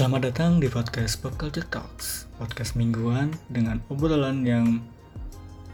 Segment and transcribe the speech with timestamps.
[0.00, 4.80] Selamat datang di podcast Pop Culture Talks, podcast mingguan dengan obrolan yang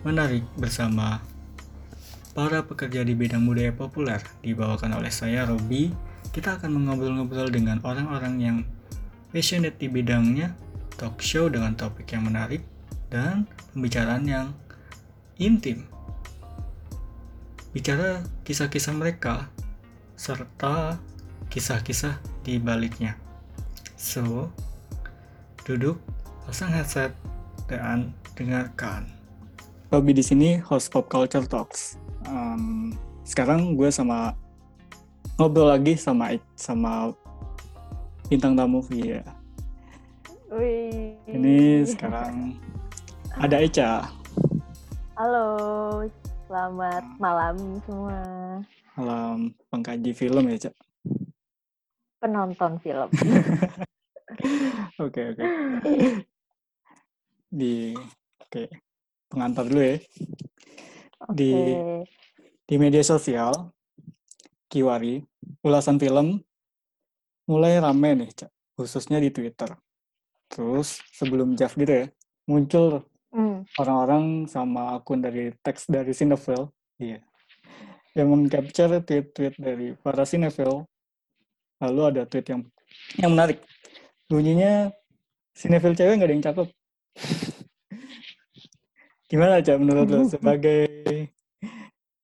[0.02, 1.22] menarik bersama
[2.34, 4.18] para pekerja di bidang budaya populer.
[4.42, 5.94] Dibawakan oleh saya, Robi.
[6.34, 8.56] Kita akan mengobrol-ngobrol dengan orang-orang yang
[9.30, 10.58] passionate di bidangnya,
[10.98, 12.66] talk show dengan topik yang menarik,
[13.06, 13.46] dan
[13.78, 14.50] pembicaraan yang
[15.38, 15.86] intim.
[17.70, 19.46] Bicara kisah-kisah mereka,
[20.18, 20.98] serta
[21.46, 23.22] kisah-kisah di baliknya.
[24.06, 24.46] So,
[25.66, 25.98] duduk,
[26.46, 27.10] pasang headset,
[27.66, 29.02] dan dengarkan.
[29.90, 31.98] Robi di sini host Pop Culture Talks.
[32.22, 32.94] Um,
[33.26, 34.38] sekarang gue sama
[35.34, 37.10] ngobrol lagi sama sama
[38.30, 39.26] bintang tamu via.
[40.54, 41.18] Wih.
[41.26, 42.62] Ini sekarang
[43.34, 44.06] ada Eca.
[45.18, 45.50] Halo,
[46.46, 48.22] selamat malam semua.
[48.94, 50.74] Malam pengkaji film ya, Cak.
[52.22, 53.10] Penonton film.
[54.96, 55.44] Oke, oke.
[57.60, 57.92] Di
[58.40, 58.64] oke,
[59.28, 59.96] pengantar dulu ya.
[61.32, 61.52] Di
[62.66, 63.52] di media sosial
[64.66, 65.22] Kiwari,
[65.62, 66.42] ulasan film
[67.46, 68.50] mulai rame nih, Cak.
[68.76, 69.72] khususnya di Twitter.
[70.50, 72.06] Terus sebelum Jeff gitu ya,
[72.44, 73.06] muncul
[73.36, 73.68] Hmm.
[73.76, 77.20] orang-orang sama akun dari teks dari Cinefil, iya,
[78.16, 80.88] yang mengcapture tweet-tweet dari para Cinefil.
[81.84, 82.64] Lalu ada tweet yang
[83.20, 83.60] yang menarik.
[84.26, 84.90] Bunyinya
[85.56, 86.68] Cinefil cewek nggak ada yang cakep.
[89.30, 90.86] Gimana Cak menurut lo sebagai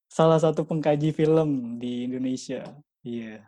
[0.06, 2.62] salah satu pengkaji film di Indonesia?
[3.02, 3.42] Iya,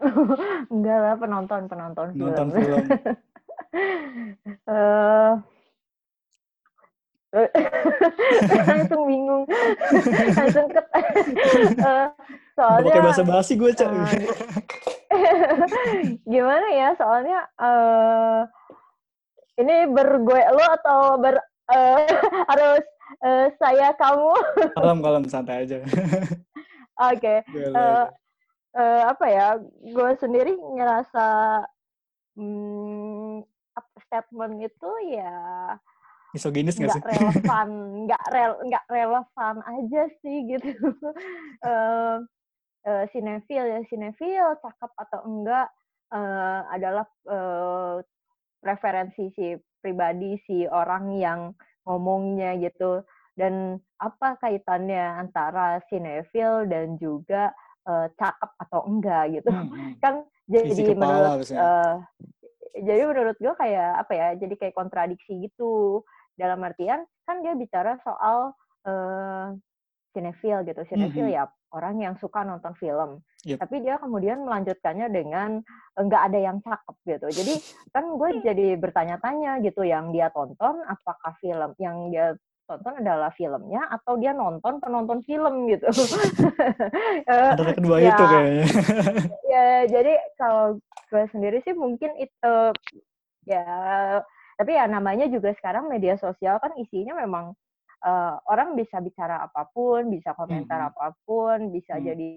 [0.72, 2.22] Enggak lah penonton penonton film.
[2.24, 2.84] nonton film.
[4.66, 5.32] Eh,
[8.70, 9.44] langsung bingung,
[10.38, 10.86] langsung ket.
[12.60, 13.88] Eh, pakai bahasa soalnya basi gue, Cak.
[13.88, 14.12] eh,
[16.28, 16.92] gimana ya?
[16.92, 18.40] Soalnya eh
[19.64, 21.40] ini bergue lo atau ber
[21.72, 22.04] eh,
[22.52, 22.84] harus
[23.24, 24.32] eh, saya kamu?
[24.76, 25.80] Kalem-kalem santai aja.
[27.00, 27.40] Oke.
[27.40, 28.12] Eh, boleh.
[28.76, 29.48] eh, apa ya?
[29.80, 31.64] Gue sendiri ngerasa
[32.36, 33.40] hmm,
[34.04, 35.32] statement itu ya
[36.30, 37.02] Misoginis nggak sih?
[37.02, 37.68] relevan,
[38.06, 40.70] nggak rel, nggak relevan aja sih gitu.
[41.60, 42.16] Eh,
[42.88, 45.68] eh, sinefil ya sinefil, cakep atau enggak
[46.14, 47.96] eh, adalah eh,
[48.64, 51.40] preferensi si pribadi si orang yang
[51.84, 53.04] ngomongnya gitu.
[53.36, 57.52] Dan apa kaitannya antara sinefil dan juga
[57.84, 59.50] eh, cakep atau enggak gitu?
[59.52, 59.92] Hmm, hmm.
[60.00, 60.14] Kan
[60.48, 61.94] jadi kepala menurut eh,
[62.80, 66.02] jadi menurut gue kayak apa ya jadi kayak kontradiksi gitu
[66.34, 68.52] dalam artian kan dia bicara soal
[68.82, 69.48] eh
[70.10, 71.34] sinefil gitu sinefil Mhm.
[71.34, 73.56] ya orang yang suka nonton film Yep.
[73.58, 75.62] tapi dia kemudian melanjutkannya dengan
[75.94, 77.54] enggak ada yang cakep gitu jadi
[77.88, 82.34] kan gue jadi bertanya-tanya gitu yang dia tonton apakah film yang dia
[82.66, 85.88] tonton adalah filmnya atau dia nonton penonton film gitu
[87.26, 88.66] Eh, Antara kedua ya, itu kayaknya.
[89.46, 90.66] ya jadi kalau
[91.06, 92.54] gue sendiri sih mungkin itu
[93.44, 93.64] ya
[94.60, 97.56] tapi ya namanya juga sekarang media sosial kan isinya memang
[98.00, 100.88] eh, orang bisa bicara apa pun bisa komentar Mhm.
[100.92, 102.04] apa pun bisa Hmm.
[102.04, 102.30] jadi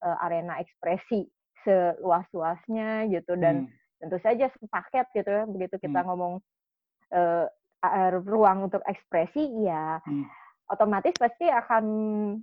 [0.00, 1.28] eh, arena ekspresi
[1.60, 3.72] seluas-luasnya gitu dan Hmm.
[3.96, 6.08] tentu saja sepaket gitu ya begitu kita Hmm.
[6.08, 6.32] ngomong
[7.80, 10.24] a- ruang untuk ekspresi ya Hmm.
[10.66, 11.84] otomatis pasti akan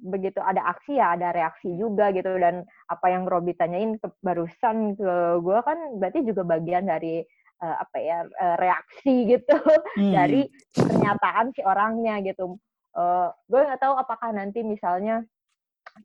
[0.02, 4.96] begitu ada aksi ya ada reaksi juga gitu dan apa yang Robi tanyain ke, barusan
[4.96, 7.22] ke gue kan berarti juga bagian dari
[7.64, 9.56] eh, apa ya eh, reaksi gitu
[9.96, 10.12] Hmm.
[10.16, 10.44] dari
[10.76, 12.60] pernyataan si orangnya gitu
[12.94, 15.26] Eh, gue nggak tahu apakah nanti misalnya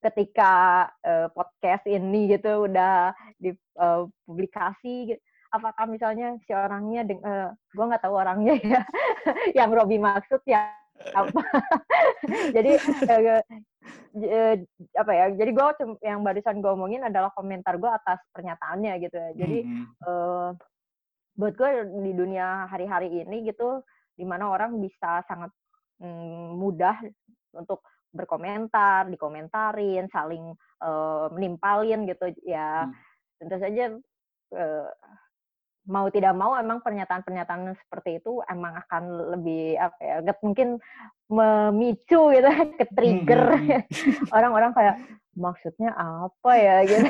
[0.00, 0.52] ketika
[1.04, 8.14] eh, podcast ini gitu udah dipublikasi gitu, apakah misalnya si orangnya eh, gue nggak tahu
[8.16, 8.80] orangnya ya
[9.64, 10.72] yang Robi maksud ya
[11.12, 11.40] apa
[12.56, 13.40] jadi eh,
[14.12, 14.54] j- eh,
[14.96, 15.66] apa ya jadi gue
[16.00, 19.84] yang barusan gue omongin adalah komentar gue atas pernyataannya gitu ya jadi Hmm.
[20.08, 20.50] eh,
[21.38, 21.70] buat gue
[22.02, 25.54] di dunia hari-hari ini gitu di mana orang bisa sangat
[26.02, 26.98] mm, mudah
[27.54, 30.50] untuk berkomentar dikomentarin saling
[30.82, 32.94] eh, menimpalin gitu ya Hmm.
[33.38, 33.84] tentu saja
[34.58, 34.88] eh,
[35.88, 39.02] mau tidak mau emang pernyataan-pernyataan seperti itu emang akan
[39.38, 40.82] lebih apa ya mungkin
[41.30, 42.48] memicu gitu
[42.82, 44.26] ke trigger Hmm, hmm, hmm.
[44.36, 44.96] orang-orang kayak
[45.38, 47.08] maksudnya apa ya gitu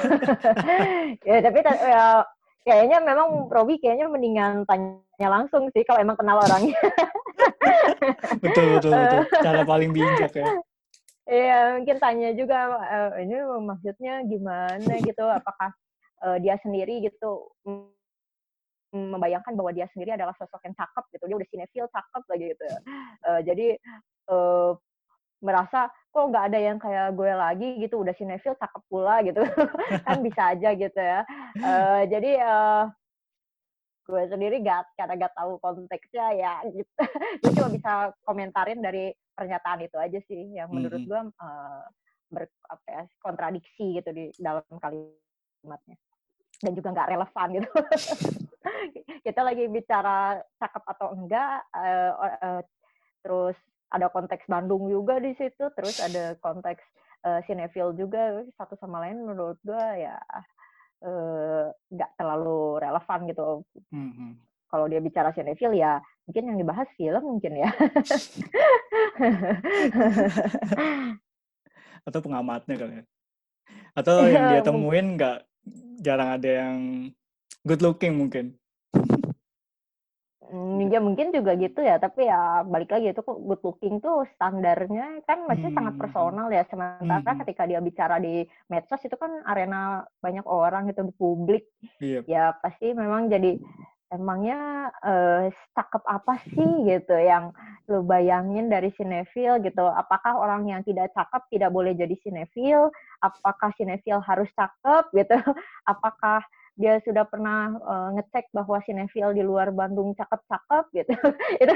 [1.32, 2.04] ya tapi ta- ya,
[2.66, 6.76] kayaknya memang Robi kayaknya mendingan tanya langsung sih kalau emang kenal orangnya
[8.44, 9.22] betul betul betul.
[9.42, 10.46] Cara paling bijak ya.
[11.28, 12.58] Iya, mungkin tanya juga
[12.88, 15.76] eh, ini maksudnya gimana gitu, apakah
[16.24, 17.52] eh, dia sendiri gitu
[18.88, 22.66] membayangkan bahwa dia sendiri adalah sosok yang cakep gitu, dia udah sinetfil cakep lagi gitu.
[23.20, 23.66] Uh, jadi
[24.32, 24.72] uh,
[25.38, 29.42] merasa kok nggak ada yang kayak gue lagi gitu, udah sinetfil cakep pula gitu,
[30.06, 31.22] kan bisa aja gitu ya.
[31.58, 32.84] Uh, jadi uh,
[34.08, 36.88] gue sendiri gak karena gak tahu konteksnya ya gitu.
[37.44, 37.92] gue cuma bisa
[38.24, 41.84] komentarin dari pernyataan itu aja sih yang menurut gue uh,
[42.32, 45.96] ber, apa ya, kontradiksi gitu di dalam kalimatnya
[46.58, 47.70] dan juga nggak relevan gitu.
[49.26, 52.60] kita lagi bicara cakep atau enggak, uh, uh,
[53.22, 53.54] terus
[53.88, 56.82] ada konteks Bandung juga di situ, terus ada konteks
[57.24, 60.18] uh, Cinefil juga satu sama lain menurut gue ya
[61.88, 63.62] nggak uh, terlalu relevan gitu.
[63.94, 64.30] Mm -hmm.
[64.68, 67.70] Kalau dia bicara Cinefil ya mungkin yang dibahas film mungkin ya.
[72.08, 73.04] Atau pengamatnya kali ya.
[73.96, 75.48] Atau yang dia temuin nggak
[76.04, 77.08] jarang ada yang
[77.64, 78.54] good looking mungkin.
[80.48, 84.24] Hmm, ya mungkin juga gitu ya, tapi ya balik lagi itu kok good looking tuh
[84.32, 85.76] standarnya kan masih hmm.
[85.76, 86.64] sangat personal ya.
[86.72, 87.40] Sementara hmm.
[87.44, 91.68] ketika dia bicara di medsos itu kan arena banyak orang gitu di publik.
[92.00, 92.00] Yep.
[92.00, 92.20] Iya.
[92.24, 93.60] Ya pasti memang jadi
[94.08, 97.52] emangnya uh, cakep apa sih gitu yang
[97.88, 99.84] lu bayangin dari sinetfil gitu.
[99.84, 102.88] Apakah orang yang tidak cakep tidak boleh jadi sinetfil?
[103.20, 105.36] Apakah sinetfil harus cakep gitu?
[105.92, 106.40] Apakah
[106.78, 111.12] dia sudah pernah uh, ngecek bahwa sinetfil di luar Bandung cakep-cakep gitu.
[111.62, 111.74] itu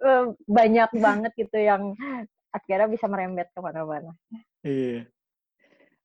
[0.58, 1.98] banyak banget gitu yang
[2.54, 4.14] akhirnya bisa merembet ke mana-mana.
[4.62, 5.10] Iya.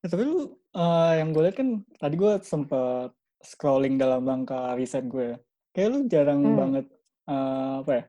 [0.01, 3.13] Ya, tapi lu uh, yang gue lihat kan tadi gue sempat
[3.45, 5.37] scrolling dalam langkah riset gue.
[5.37, 5.37] Ya.
[5.77, 6.57] Kayak lu jarang hmm.
[6.57, 6.85] banget
[7.29, 8.03] uh, apa ya?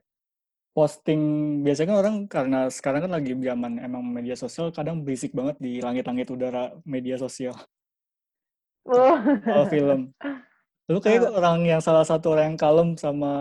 [0.70, 1.22] posting
[1.66, 5.82] biasanya kan orang karena sekarang kan lagi zaman emang media sosial kadang berisik banget di
[5.82, 7.58] langit-langit udara media sosial.
[8.88, 9.16] Oh.
[9.56, 10.12] oh film.
[10.88, 11.36] Lu kayak oh.
[11.38, 13.32] orang yang salah satu orang yang kalem sama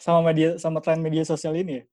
[0.00, 1.84] sama media sama tren media sosial ini ya?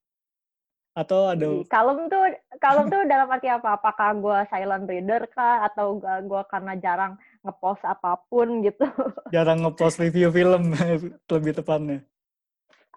[0.97, 2.23] Atau ada kalem tuh
[2.57, 3.77] kalem tuh dalam arti apa?
[3.77, 7.13] Apakah gue silent reader kah atau gue karena jarang
[7.45, 8.83] ngepost apa pun gitu?
[9.35, 10.75] Jarang ngepost review film
[11.35, 12.03] lebih tepatnya.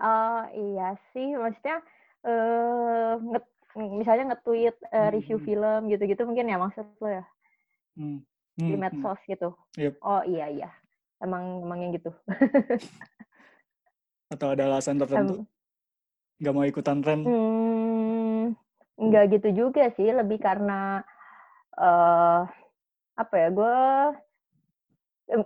[0.02, 1.78] Oh iya sih, maksudnya
[2.26, 3.40] uh, nge
[3.76, 5.46] misalnya nge-tweet uh, review hmm.
[5.46, 7.24] film gitu-gitu mungkin ya maksud lo ya?
[7.94, 8.24] Hmm
[8.58, 8.82] hmm, di hmm.
[8.82, 9.48] medsos gitu.
[9.78, 9.94] Yep.
[10.02, 10.70] Oh iya iya,
[11.22, 12.10] emang emang yang gitu.
[14.32, 15.44] Atau ada alasan tertentu?
[15.44, 15.46] Um,
[16.42, 17.22] Gak mau ikutan tren?
[17.22, 18.58] Hmm,
[18.98, 21.06] nggak gitu juga sih, lebih karena
[21.78, 22.42] uh,
[23.14, 23.48] apa ya?
[23.54, 23.78] Gue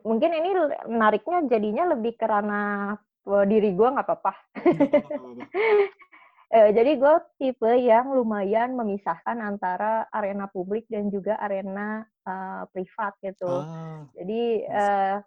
[0.01, 0.51] mungkin ini
[0.89, 4.33] menariknya jadinya lebih karena diri gue nggak apa-apa.
[6.47, 13.19] Uh, jadi gue tipe yang lumayan memisahkan antara arena publik dan juga arena uh, privat
[13.19, 13.51] gitu.
[13.51, 14.07] Ah.
[14.15, 15.19] Jadi uh,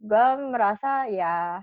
[0.00, 1.60] gue merasa ya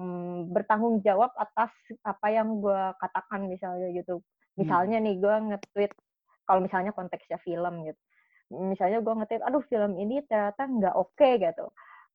[0.00, 1.68] um, bertanggung jawab atas
[2.00, 4.24] apa yang gue katakan misalnya gitu.
[4.56, 5.04] Misalnya hmm.
[5.04, 5.92] nih gue nge-tweet
[6.48, 8.00] kalau misalnya konteksnya film gitu.
[8.50, 11.68] Misalnya gue nge-tweet, aduh film ini ternyata nggak oke okay, gitu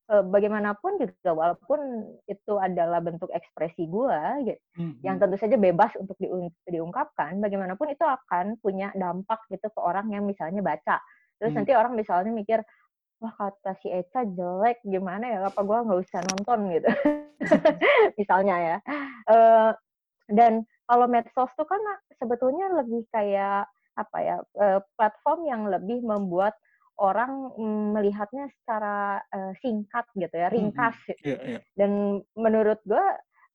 [0.05, 1.79] bagaimanapun juga walaupun
[2.29, 5.01] itu adalah bentuk ekspresi gue gitu, hmm.
[5.01, 5.23] yang hmm.
[5.25, 10.21] tentu saja bebas untuk diung diungkapkan bagaimanapun itu akan punya dampak gitu ke orang yang
[10.29, 11.01] misalnya baca
[11.41, 11.57] terus hmm.
[11.61, 12.61] nanti orang misalnya mikir
[13.17, 16.89] wah kata si Eca jelek gimana ya apa gue nggak usah nonton gitu
[18.19, 18.77] misalnya ya
[19.31, 19.71] uh,
[20.29, 21.81] dan kalau medsos tuh kan
[22.21, 26.53] sebetulnya lebih kayak apa ya uh, platform yang lebih membuat
[26.99, 30.95] orang mm, melihatnya secara uh, singkat gitu ya, ringkas.
[31.07, 31.27] Mm -hmm.
[31.27, 31.61] yeah, yeah.
[31.75, 33.05] Dan menurut gue,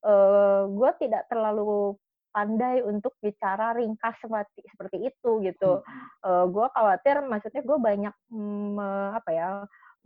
[0.05, 1.97] uh, gue tidak terlalu
[2.31, 5.83] pandai untuk bicara ringkas seperti seperti itu gitu.
[5.83, 6.07] Hmm.
[6.23, 8.79] Uh, gue khawatir, maksudnya gue banyak mm,
[9.19, 9.49] apa ya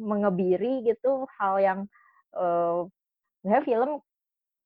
[0.00, 1.80] mengebiri gitu hal yang
[2.34, 2.88] uh,
[3.44, 4.00] ya film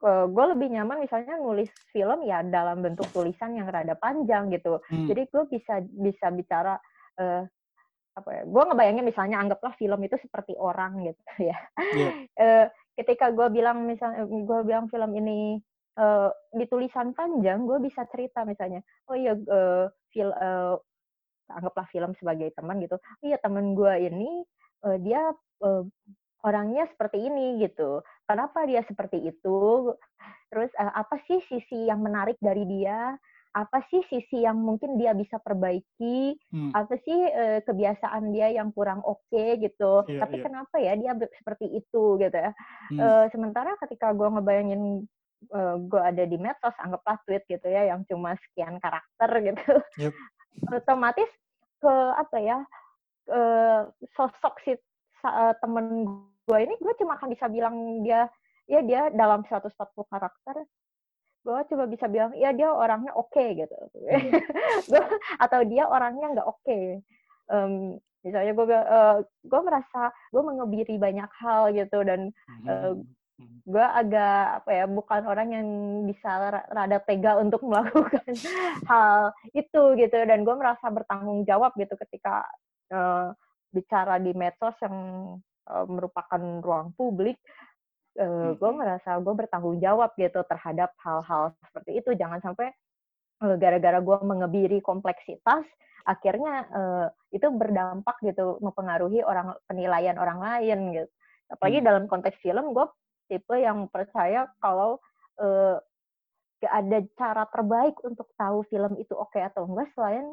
[0.06, 4.78] uh, gue lebih nyaman misalnya nulis film ya dalam bentuk tulisan yang rada panjang gitu.
[4.88, 5.06] Hmm.
[5.10, 6.78] Jadi gue bisa bisa bicara
[7.18, 7.42] uh,
[8.18, 11.60] apa ya gue ngebayangin misalnya anggaplah film itu seperti orang gitu ya yeah.
[11.94, 12.10] Iya.
[12.38, 12.66] uh,
[12.98, 15.62] ketika gue bilang misalnya gue bilang film ini
[15.98, 20.74] uh, di tulisan panjang gue bisa cerita misalnya oh iya uh, fil uh,
[21.48, 24.42] anggaplah film sebagai teman gitu oh iya teman gue ini
[24.86, 25.30] uh, dia
[25.62, 25.82] uh,
[26.46, 29.90] orangnya seperti ini gitu kenapa dia seperti itu
[30.50, 33.18] terus uh, apa sih sisi yang menarik dari dia
[33.58, 36.70] apa sih sisi yang mungkin dia bisa perbaiki, hmm.
[36.70, 40.06] apa sih uh, kebiasaan dia yang kurang oke okay, gitu.
[40.06, 40.44] Yeah, Tapi yeah.
[40.46, 42.54] kenapa ya dia seperti itu gitu ya.
[42.94, 42.98] Hmm.
[43.02, 45.02] Uh, sementara ketika gue ngebayangin
[45.50, 50.14] uh, gue ada di medsos, anggaplah tweet gitu ya yang cuma sekian karakter gitu, yep.
[50.78, 51.30] otomatis
[51.82, 52.58] ke apa ya
[53.34, 54.78] uh, sosok si
[55.58, 56.06] temen
[56.46, 58.30] gue ini gue cuma akan bisa bilang dia
[58.70, 59.74] ya dia dalam 140
[60.06, 60.62] karakter
[61.48, 64.36] gue coba bisa bilang ya dia orangnya oke okay, gitu hmm.
[65.44, 67.00] atau dia orangnya nggak oke okay.
[67.48, 72.28] um, misalnya gue uh, gue merasa gue mengebiri banyak hal gitu dan
[72.68, 72.92] uh,
[73.64, 75.68] gue agak apa ya bukan orang yang
[76.04, 78.28] bisa rada tega untuk melakukan
[78.84, 82.44] hal itu gitu dan gue merasa bertanggung jawab gitu ketika
[82.92, 83.32] uh,
[83.72, 84.96] bicara di medsos yang
[85.70, 87.40] uh, merupakan ruang publik
[88.18, 92.70] uh, gue merasa gue bertanggung jawab gitu terhadap hal-hal seperti itu jangan sampai
[93.38, 95.62] gara-gara gue mengebiri kompleksitas
[96.02, 101.10] akhirnya uh, itu berdampak gitu mempengaruhi orang penilaian orang lain gitu
[101.54, 101.86] apalagi hmm.
[101.86, 102.86] dalam konteks film gue
[103.28, 104.98] tipe yang percaya kalau
[105.38, 105.76] uh,
[106.58, 110.26] gak ada cara terbaik untuk tahu film itu oke okay atau enggak selain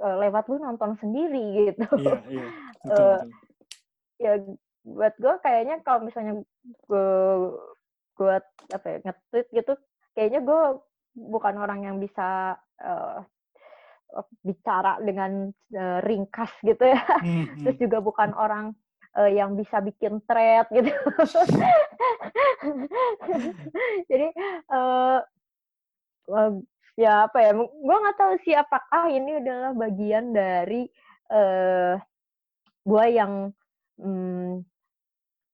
[0.00, 1.86] uh, lewat lu nonton sendiri gitu.
[1.98, 2.46] Iya, iya.
[2.82, 3.30] Betul, uh, betul.
[4.22, 4.32] Ya
[4.82, 6.42] buat gue kayaknya kalau misalnya
[6.90, 7.10] gue
[8.18, 8.34] gue
[8.74, 9.72] apa ya nge-tweet gitu
[10.12, 10.62] kayaknya gue
[11.14, 13.22] bukan orang yang bisa uh,
[14.44, 17.00] bicara dengan uh, ringkas gitu ya.
[17.24, 17.56] Mm -hmm.
[17.64, 18.76] Terus juga bukan orang
[19.16, 20.92] uh, yang bisa bikin thread gitu.
[24.10, 24.28] Jadi
[24.68, 25.18] uh,
[26.28, 26.52] uh,
[26.96, 27.50] ya apa ya?
[27.56, 30.84] Gue nggak tahu sih apakah ini adalah bagian dari
[31.32, 31.96] uh,
[32.82, 33.52] gue yang
[34.00, 34.60] um,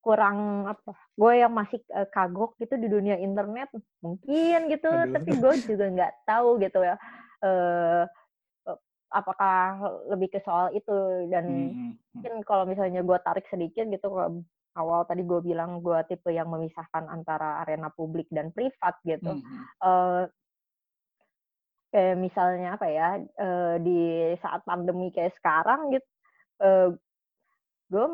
[0.08, 3.68] kurang apa gue yang masih uh, kagok gitu di dunia internet
[4.00, 5.12] mungkin gitu Aduh.
[5.20, 6.96] tapi gue juga nggak tahu gitu ya
[7.44, 8.08] uh,
[9.12, 9.76] apakah
[10.08, 11.68] lebih ke soal itu dan hmm.
[11.68, 11.92] hmm, hmm.
[12.16, 14.08] mungkin kalau misalnya gue tarik sedikit gitu
[14.76, 19.60] awal tadi gue bilang gue tipe yang memisahkan antara arena publik dan privat gitu hmm.
[19.84, 20.24] uh,
[21.92, 26.08] kayak misalnya apa ya uh, di saat pandemi kayak sekarang gitu
[26.64, 26.88] uh,
[27.88, 28.06] gue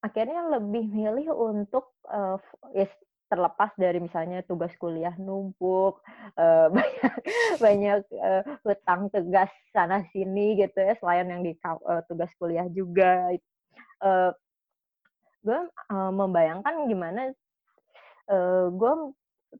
[0.00, 2.40] akhirnya lebih milih untuk uh,
[2.72, 2.88] ya
[3.28, 6.00] terlepas dari misalnya tugas kuliah numpuk
[6.40, 7.14] uh, banyak
[7.60, 13.36] banyak uh, hutang tugas sana sini gitu ya selain yang di uh, tugas kuliah juga.
[14.00, 14.32] Uh,
[15.44, 15.60] gue
[15.92, 17.30] uh, membayangkan gimana
[18.32, 18.94] uh, gue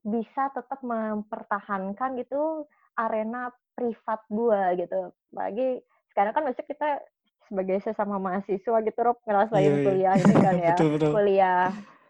[0.04, 2.64] bisa tetap mempertahankan gitu
[2.96, 5.12] arena privat gue gitu.
[5.28, 5.78] Bagi
[6.12, 6.90] sekarang kan maksudnya kita
[7.48, 9.84] sebagai sesama mahasiswa gitu Rob ngerasain yeah, yeah.
[9.88, 11.12] kuliah ini kan ya betul, betul.
[11.16, 11.64] kuliah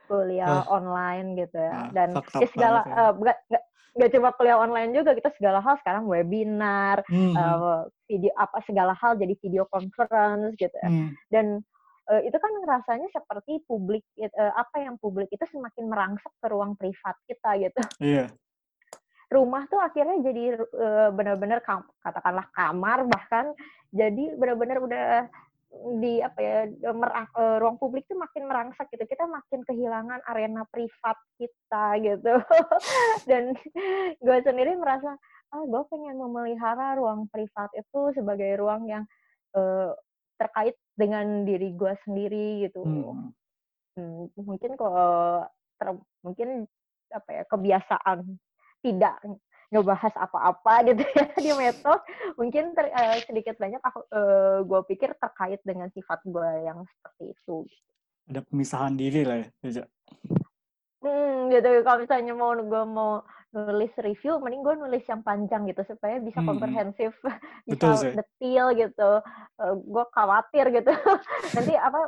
[0.09, 1.71] kuliah uh, online gitu ya.
[1.71, 3.65] Nah, Dan ya segala uh, gak, gak,
[4.01, 7.37] gak cuma kuliah online juga kita segala hal sekarang webinar, hmm.
[7.37, 10.89] uh, video apa segala hal jadi video conference gitu ya.
[10.89, 11.13] Hmm.
[11.29, 11.47] Dan
[12.09, 16.73] uh, itu kan rasanya seperti publik uh, apa yang publik itu semakin merangsek ke ruang
[16.81, 17.83] privat kita gitu.
[18.01, 18.33] Iya.
[19.29, 23.53] Rumah tuh akhirnya jadi uh, benar-benar kam katakanlah kamar bahkan.
[23.93, 25.09] Jadi benar-benar udah
[26.01, 26.59] di apa ya
[26.97, 29.05] merang, uh, ruang publik itu makin merangsak gitu.
[29.05, 32.35] Kita makin kehilangan arena privat kita gitu.
[33.31, 33.53] Dan
[34.17, 35.17] gue sendiri merasa
[35.49, 39.05] ah gue pengen memelihara ruang privat itu sebagai ruang yang
[39.57, 39.93] uh,
[40.41, 42.85] terkait dengan diri gue sendiri gitu.
[42.85, 43.33] Hmm.
[43.99, 45.43] Hmm, mungkin kalau
[45.75, 45.89] ter,
[46.23, 46.71] mungkin
[47.11, 48.39] apa ya kebiasaan
[48.83, 49.19] tidak
[49.69, 52.03] ngebahas apa-apa gitu ya di metode
[52.41, 57.37] mungkin ter, uh, sedikit banyak aku uh, gue pikir terkait dengan sifat gue yang seperti
[57.37, 57.57] itu.
[58.29, 59.85] Ada pemisahan diri lah ya
[61.05, 61.69] hmm gitu.
[61.85, 66.45] Kalau misalnya mau gue mau nulis review mending gue nulis yang panjang gitu supaya bisa
[66.45, 66.49] hmm.
[66.53, 67.17] komprehensif
[67.69, 69.11] bisa Betul, detail gitu.
[69.57, 70.93] Uh, gue khawatir gitu.
[71.57, 72.01] Nanti apa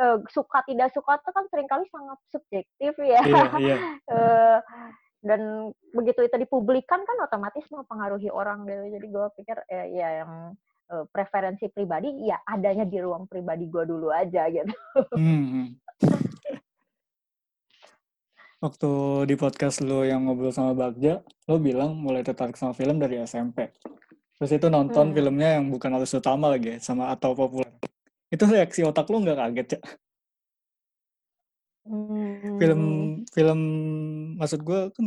[0.00, 3.20] uh, suka tidak suka itu kan sering kali sangat subjektif ya.
[3.24, 3.76] Iya, iya.
[4.12, 4.58] uh,
[5.24, 10.32] dan begitu itu dipublikan kan otomatis mempengaruhi orang gitu jadi gue pikir eh, ya yang
[10.92, 14.72] uh, preferensi pribadi ya adanya di ruang pribadi gue dulu aja gitu
[15.16, 15.44] hmm.
[15.48, 15.68] hmm.
[18.64, 18.90] waktu
[19.28, 23.72] di podcast lo yang ngobrol sama Bagja lo bilang mulai tertarik sama film dari SMP
[24.36, 25.16] terus itu nonton hmm.
[25.16, 27.72] filmnya yang bukan harus utama lagi sama atau populer
[28.28, 29.80] itu reaksi otak lo nggak kaget ya
[31.86, 32.58] Hmm.
[32.58, 32.82] Film
[33.30, 33.60] film
[34.36, 35.06] maksud gue kan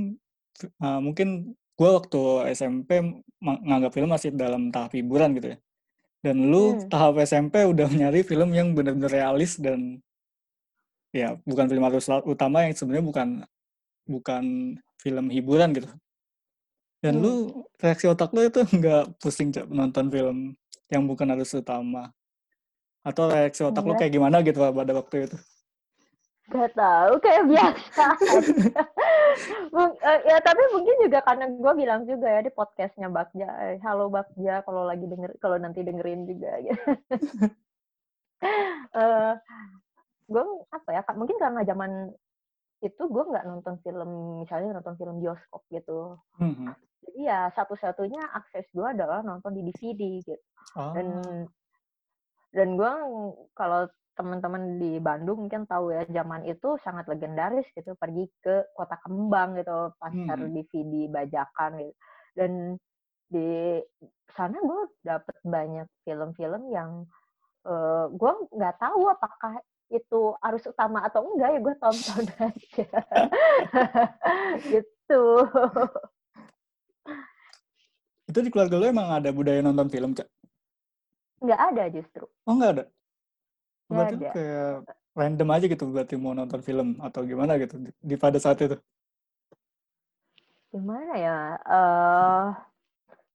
[0.80, 3.00] uh, mungkin gue waktu SMP
[3.40, 5.58] nganggap film masih dalam tahap hiburan gitu ya.
[6.20, 6.92] Dan lu hmm.
[6.92, 10.04] tahap SMP udah nyari film yang benar-benar realis dan
[11.16, 13.28] ya bukan film harus utama yang sebenarnya bukan
[14.08, 14.44] bukan
[15.00, 15.88] film hiburan gitu.
[17.00, 17.24] Dan hmm.
[17.24, 17.34] lu
[17.80, 20.38] reaksi otak lu itu nggak pusing nonton film
[20.92, 22.12] yang bukan harus utama.
[23.00, 25.38] Atau reaksi otak lu kayak gimana gitu pada waktu itu?
[26.50, 28.06] Gak tahu kayak biasa
[29.78, 34.10] uh, ya tapi mungkin juga karena gue bilang juga ya di podcastnya Bakja eh, halo
[34.10, 36.76] Bakja kalau lagi denger kalau nanti dengerin juga ya
[38.98, 39.34] uh,
[40.26, 41.92] gue apa ya mungkin karena zaman
[42.80, 46.72] itu gue nggak nonton film misalnya nonton film bioskop gitu Mhm.
[47.06, 50.34] jadi ya satu-satunya akses gue adalah nonton di DVD gitu
[50.98, 51.46] dan Oh.
[52.50, 52.94] dan gue
[53.54, 53.86] kalau
[54.18, 59.56] teman-teman di Bandung mungkin tahu ya zaman itu sangat legendaris gitu pergi ke kota kembang
[59.56, 60.54] gitu pasar Mhm.
[60.54, 61.94] DVD bajakan gitu
[62.38, 62.52] dan
[63.30, 63.80] di
[64.34, 67.06] sana gue dapet banyak film-film yang
[67.66, 72.86] eh, gue nggak tahu apakah itu arus utama atau enggak ya gue tonton aja
[74.70, 75.22] gitu
[78.30, 80.30] Itu di keluarga lo emang ada budaya nonton film, Cak?
[81.40, 82.84] nggak ada justru Oh, nggak ada?
[83.90, 84.74] Berarti ada kayak
[85.18, 88.78] random aja gitu berarti mau nonton film atau gimana gitu di, di pada saat itu?
[90.70, 91.38] gimana ya?
[91.66, 92.46] Eh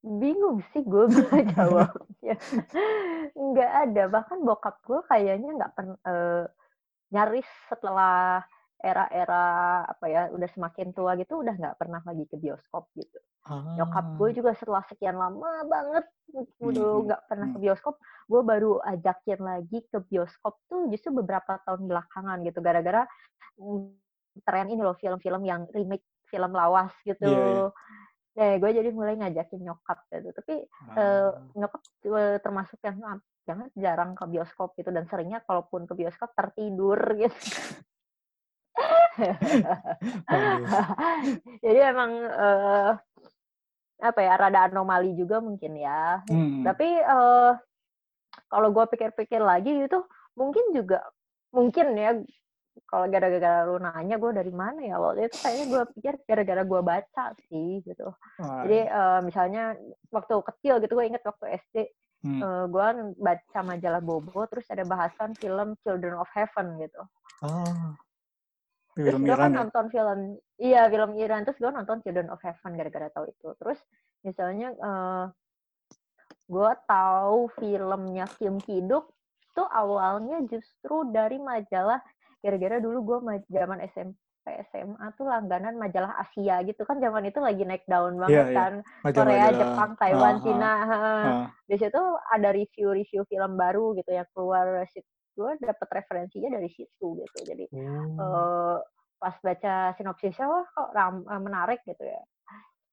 [0.04, 2.34] bingung sih gue bisa jawabnya.
[3.34, 4.02] Nggak ada.
[4.11, 5.99] Bahkan bokap gue kayaknya nggak pernah
[7.14, 8.42] nyaris setelah
[8.78, 9.45] era-era
[9.85, 13.19] apa ya udah semakin tua gitu udah nggak pernah lagi ke bioskop gitu
[13.76, 14.35] nyokap gue Ah.
[14.35, 16.04] juga setelah sekian lama banget
[16.59, 17.04] udah Mhm.
[17.07, 17.64] nggak pernah ke Mhm.
[17.64, 23.04] bioskop gue baru ajakin lagi ke bioskop tuh justru beberapa tahun belakangan gitu gara-gara
[24.43, 27.66] tren ini loh film-film yang remake film lawas gitu Iya, iya.
[28.35, 30.35] Nah, gue jadi mulai ngajakin nyokap gitu.
[30.35, 30.54] Tapi
[30.99, 31.31] eh, Ah.
[31.54, 33.14] nyokap eh, termasuk yang ah,
[33.47, 37.31] jangan jarang ke bioskop gitu dan seringnya kalaupun ke bioskop tertidur gitu.
[41.64, 42.90] Jadi emang eh,
[44.04, 46.21] apa ya rada anomali juga mungkin ya.
[46.28, 46.66] Hmm.
[46.66, 47.52] Tapi eh,
[48.50, 50.00] kalau gue pikir-pikir lagi itu
[50.35, 51.00] mungkin juga
[51.54, 52.19] mungkin ya
[52.90, 56.81] kalau gara-gara lu nanya gue dari mana ya waktu itu kayaknya gue pikir gara-gara gue
[56.83, 58.11] baca sih gitu.
[58.43, 59.78] Wah, Jadi eh, misalnya
[60.10, 61.76] waktu kecil gitu gue inget waktu SD
[62.26, 62.41] hmm.
[62.43, 62.87] eh, gue
[63.23, 67.02] baca majalah Bobo terus ada bahasan film Children of Heaven gitu.
[67.47, 67.95] Oh.
[68.95, 69.59] Terus Film gue kan ya?
[69.59, 70.19] nonton film
[70.63, 73.49] iya film Iran terus gue nonton Children of Heaven gara-gara tahu itu.
[73.59, 73.78] Terus
[74.23, 75.25] misalnya eh,
[76.47, 79.11] gue tahu filmnya Kim Kiduk
[79.54, 81.99] tuh awalnya justru dari majalah
[82.43, 84.15] gara-gara dulu gue zaman SMP
[84.69, 88.57] SMA tuh langganan majalah Asia gitu kan zaman itu lagi naik daun banget Iya, iya.
[88.61, 88.73] kan
[89.11, 89.49] Korea.
[89.57, 90.73] Jepang, Taiwan, ah, Cina.
[90.85, 90.99] ha.
[91.00, 91.47] ah.
[91.65, 94.85] Di situ ada review-review film baru gitu yang keluar
[95.34, 97.38] gue dapet referensinya dari situ gitu.
[97.42, 98.23] Jadi Oh.
[98.23, 98.78] eh,
[99.18, 102.23] pas baca sinopsisnya wah kok ram, eh, menarik gitu ya.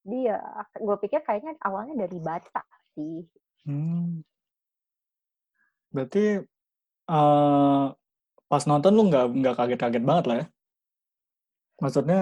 [0.01, 0.37] Dia
[0.75, 2.61] gue pikir kayaknya awalnya dari baca
[2.97, 3.21] sih.
[3.65, 4.25] Hmm.
[5.93, 6.41] Berarti
[7.11, 7.85] eh
[8.47, 10.45] pas nonton lu nggak nggak kaget-kaget banget lah ya?
[11.79, 12.21] Maksudnya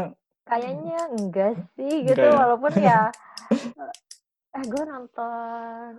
[0.49, 2.33] Kayaknya enggak sih Enggak gitu ya?
[2.41, 3.01] walaupun ya
[4.57, 5.89] eh gue nonton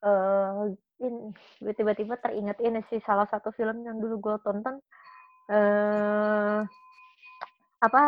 [0.00, 0.52] eh
[1.00, 1.32] ini
[1.64, 4.76] gue tiba-tiba teringat ini sih salah satu film yang dulu gue tonton
[5.50, 6.60] eh
[7.80, 8.00] apa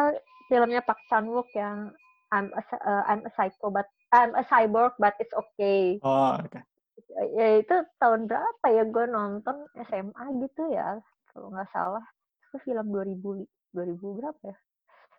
[0.52, 1.90] filmnya Park Chan Wook yang
[2.32, 5.96] I'm a, eh, I'm a psycho but I'm a cyborg but it's okay.
[6.04, 6.60] oh oke.
[7.36, 11.00] Ya itu tahun berapa ya gue nonton SMA gitu ya
[11.32, 12.04] kalau nggak salah.
[12.48, 14.56] Itu film 2000 li- 2000 berapa ya?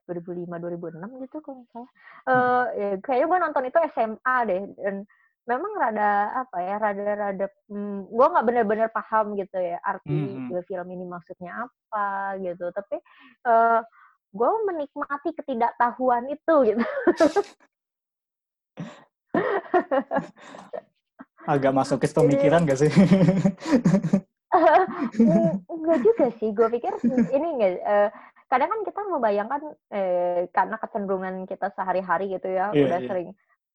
[0.05, 1.91] 2005 2006 gitu kalau nggak salah.
[2.29, 4.95] Eh ya, kayaknya gue nonton itu SMA deh dan
[5.43, 10.51] memang rada apa ya rada-rada hmm, gue nggak benar-benar paham gitu ya arti Mhm.
[10.51, 12.08] eh, film ini maksudnya apa
[12.39, 12.95] gitu tapi
[13.43, 13.79] eh
[14.32, 16.79] gue menikmati ketidaktahuan itu gitu
[21.43, 22.88] Agak masukis Jadi- pemikiran gak sih?
[25.67, 26.93] Enggak juga sih gue pikir
[27.32, 28.10] ini enggak eh,
[28.47, 33.08] kadang kan kita membayangkan eh, karena kecenderungan kita sehari-hari gitu ya Iya, udah iya.
[33.10, 33.29] sering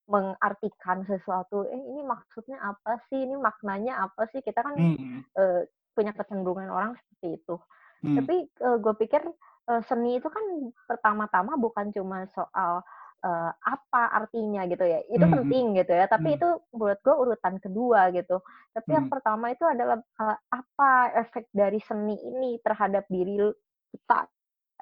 [0.09, 5.21] mengartikan sesuatu eh ini maksudnya apa sih ini maknanya apa sih kita kan Hmm.
[5.37, 5.61] eh,
[5.93, 7.55] punya kecenderungan orang seperti itu
[7.99, 8.15] Hmm.
[8.15, 9.23] tapi gue pikir
[9.69, 10.45] eh, seni itu kan
[10.89, 12.81] pertama-tama bukan cuma soal
[13.27, 16.39] eh, apa artinya gitu ya itu Hmm, penting gitu ya tapi Hmm.
[16.39, 18.39] itu buat gue urutan kedua gitu
[18.73, 19.13] tapi yang Hmm.
[19.13, 20.91] pertama itu adalah eh, apa
[21.21, 23.51] efek dari seni ini terhadap diri
[23.91, 24.21] kita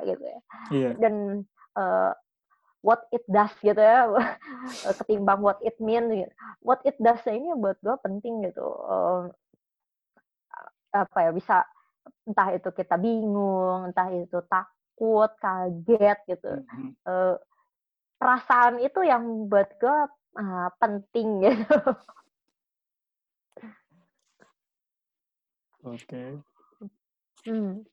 [0.05, 0.91] gitu ya Iya.
[1.01, 1.15] dan
[1.81, 2.13] eh,
[2.87, 4.07] what it does gitu ya
[5.03, 6.31] ketimbang what it mean gitu.
[6.63, 9.23] what it does ini buat gue penting gitu Eh,
[11.03, 11.67] apa ya bisa
[12.25, 16.63] entah itu kita bingung entah itu takut kaget gitu.
[17.05, 17.37] Eh,
[18.17, 19.99] perasaan itu yang buat gue
[20.41, 21.77] uh, penting gitu
[25.87, 26.43] Oke.
[27.47, 27.87] Hmm.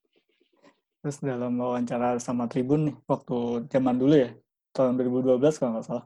[1.05, 4.33] Terus dalam wawancara sama Tribun nih, waktu zaman dulu ya,
[4.73, 6.05] tahun 2012 kalau nggak salah.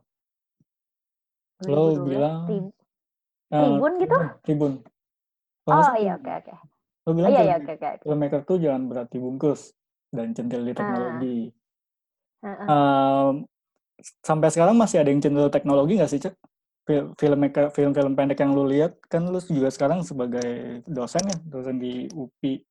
[1.66, 2.76] Lo 2012, bilang, Trib-
[3.50, 4.74] eh, Tribun gitu Tribun.
[5.66, 7.88] Kalau oh iya oke oke Lo Oh, bilang iya, iya, film- oke, oke.
[7.88, 8.04] oke.
[8.04, 9.72] filmmaker tuh jangan berarti bungkus
[10.12, 10.78] dan centil di Ah.
[10.78, 11.38] teknologi.
[12.44, 12.68] Heeh.
[12.68, 13.34] Em,
[14.22, 16.36] sampai sekarang masih ada yang centil teknologi nggak sih, Cek?
[16.88, 21.76] Fil- Filmmaker, film-film pendek yang lu lihat, kan lu juga sekarang sebagai dosen ya, dosen
[21.80, 22.64] di UPI,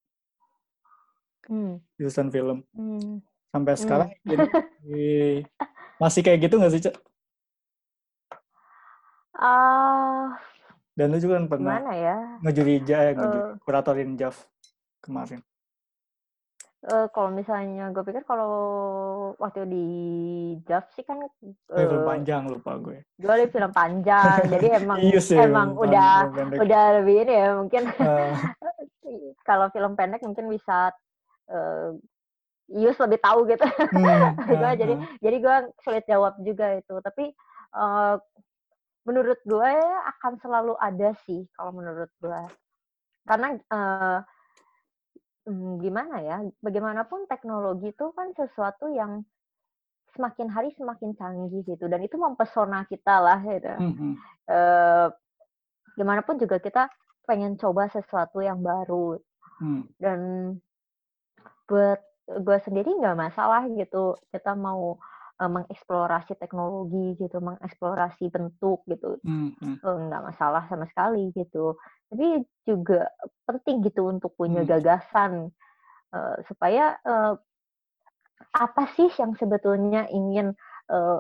[1.49, 1.77] Hmm.
[1.97, 2.65] jurusan film.
[2.73, 3.21] Hmm.
[3.51, 3.83] Sampai Hmm.
[3.83, 4.47] sekarang jadi
[5.97, 6.97] masih kayak gitu nggak sih, Cek?
[9.37, 10.33] Ah,
[10.97, 12.17] Dan lu juga kan pernah ya?
[12.41, 13.57] ngejuri ja, eh, ngejuri, Eh.
[13.65, 14.37] kuratorin JAV
[15.05, 15.41] kemarin.
[16.87, 18.51] Eh, kalau misalnya gue pikir kalau
[19.37, 19.85] waktu di
[20.65, 23.03] JAV sih kan Eh, film eh, panjang lupa gue.
[23.17, 26.59] gue liat film panjang, jadi emang Iya sih, emang udah pendek.
[26.65, 28.33] udah lebih ini ya mungkin Eh,
[29.49, 30.93] kalau film pendek mungkin bisa
[31.47, 31.91] eh
[32.67, 33.63] Yus lebih tahu gitu.
[33.63, 35.01] hmm, gue eh, jadi eh.
[35.23, 36.95] jadi gue sulit jawab juga itu.
[36.99, 37.31] Tapi
[37.77, 38.15] eh,
[39.07, 39.73] menurut gue
[40.19, 42.41] akan selalu ada sih kalau menurut gue.
[43.27, 43.55] Karena
[45.47, 46.37] hmm, gimana ya?
[46.63, 49.23] Bagaimanapun teknologi itu kan sesuatu yang
[50.15, 53.75] semakin hari semakin canggih gitu dan itu mempesona kita lah gitu.
[53.79, 54.15] Hmm, hmm.
[54.47, 55.09] Eh,
[55.99, 56.91] gimana pun juga kita
[57.27, 59.19] pengen coba sesuatu yang baru
[59.57, 59.89] Hmm.
[59.97, 60.21] dan
[61.65, 64.99] buat gue sendiri nggak masalah gitu kita mau
[65.41, 69.77] eh, mengeksplorasi teknologi gitu mengeksplorasi bentuk gitu Hmm, hmm.
[69.85, 71.77] Eh, nggak masalah sama sekali gitu
[72.11, 73.07] tapi juga
[73.47, 74.69] penting gitu untuk punya Hmm.
[74.69, 75.53] gagasan
[76.15, 77.35] eh, supaya eh,
[78.57, 80.53] apa sih yang sebetulnya ingin
[80.93, 81.19] eh,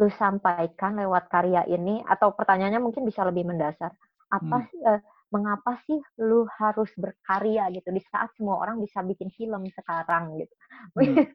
[0.00, 3.94] lu sampaikan lewat karya ini atau pertanyaannya mungkin bisa lebih mendasar
[4.30, 4.66] apa Hmm.
[4.70, 5.00] sih eh,
[5.34, 10.54] mengapa sih lu harus berkarya gitu di saat semua orang bisa bikin film sekarang gitu
[10.94, 11.26] Hmm.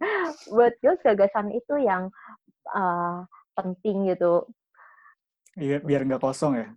[0.55, 2.07] buat gue gagasan itu yang
[2.71, 3.17] eh,
[3.59, 4.47] penting gitu
[5.59, 6.67] Iya, biar nggak kosong ya.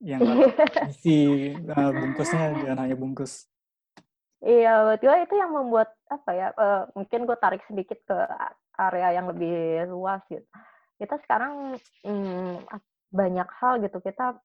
[0.00, 0.20] Yang
[0.90, 1.18] isi
[1.60, 3.46] eh, bungkusnya jangan hanya bungkus.
[4.42, 6.48] Iya, buat gue itu yang membuat apa ya?
[6.56, 8.16] eh, mungkin gue tarik sedikit ke
[8.80, 10.42] area yang lebih luas gitu.
[10.96, 12.66] Kita sekarang mm,
[13.12, 14.40] banyak hal gitu kita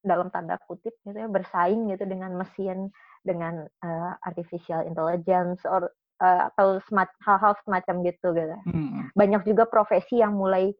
[0.00, 2.88] dalam tanda kutip gitu ya bersaing gitu dengan mesin,
[3.20, 8.56] dengan eh, artificial intelligence or eh, atau semac- hal-hal semacam gitu gitu.
[8.68, 10.72] Hmm, Banyak juga profesi yang mulai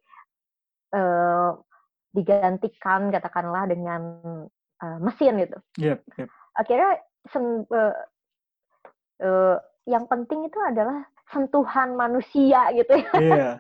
[0.91, 1.51] eh,
[2.11, 4.01] digantikan katakanlah dengan
[4.81, 5.59] eh, mesin gitu.
[5.79, 6.29] Yep, yep.
[6.57, 6.91] akhirnya
[7.29, 7.95] sen- eh,
[9.21, 9.57] eh,
[9.89, 13.51] yang penting itu adalah sentuhan manusia gitu ya Iya.